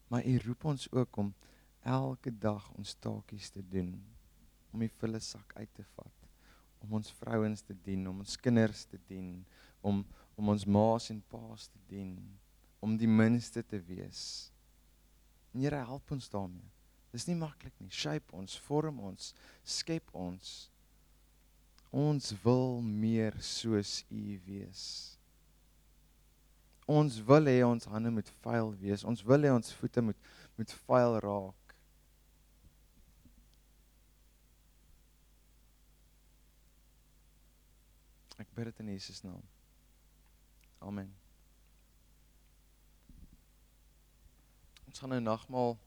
Maar 0.08 0.26
u 0.26 0.38
roep 0.46 0.66
ons 0.66 0.92
ook 0.92 1.18
om 1.18 1.34
elke 1.82 2.38
dag 2.38 2.72
ons 2.78 2.94
taakies 2.94 3.50
te 3.50 3.64
doen 3.68 3.96
om 4.72 4.84
die 4.84 4.92
volle 5.02 5.20
sak 5.20 5.54
uit 5.58 5.70
te 5.74 5.86
vat 5.96 6.28
om 6.82 6.94
ons 6.98 7.14
vrouens 7.22 7.62
te 7.62 7.76
dien 7.86 8.08
om 8.10 8.22
ons 8.24 8.38
kinders 8.38 8.86
te 8.90 9.00
dien 9.10 9.34
om 9.82 10.04
om 10.36 10.50
ons 10.54 10.66
ma's 10.66 11.10
en 11.14 11.20
pa's 11.30 11.68
te 11.70 11.82
dien 11.90 12.14
om 12.82 12.96
die 12.98 13.10
minste 13.10 13.64
te 13.64 13.82
wees 13.86 14.50
Here 15.52 15.82
help 15.86 16.14
ons 16.16 16.30
daarmee 16.32 16.70
dis 17.12 17.28
nie 17.28 17.38
maklik 17.38 17.76
nie. 17.80 17.92
Shape 17.92 18.34
ons 18.36 18.58
vorm 18.68 19.00
ons 19.04 19.32
skep 19.68 20.12
ons. 20.16 20.52
Ons 21.92 22.32
wil 22.44 22.80
meer 22.82 23.36
soos 23.44 24.00
u 24.10 24.40
wees. 24.46 24.84
Ons 26.88 27.20
wil 27.28 27.48
hê 27.52 27.60
ons 27.68 27.88
hande 27.92 28.12
moet 28.12 28.30
vuil 28.44 28.72
wees. 28.80 29.04
Ons 29.08 29.24
wil 29.28 29.44
hê 29.48 29.52
ons 29.54 29.74
voete 29.80 30.04
moet 30.04 30.30
moet 30.60 30.74
vuil 30.86 31.16
raak. 31.24 31.76
Ek 38.42 38.50
bid 38.58 38.72
dit 38.72 38.82
in 38.84 38.92
Jesus 38.94 39.24
naam. 39.24 39.44
Amen. 40.82 41.12
Ons 44.90 45.00
gaan 45.00 45.14
nou 45.14 45.22
nagmaal 45.24 45.78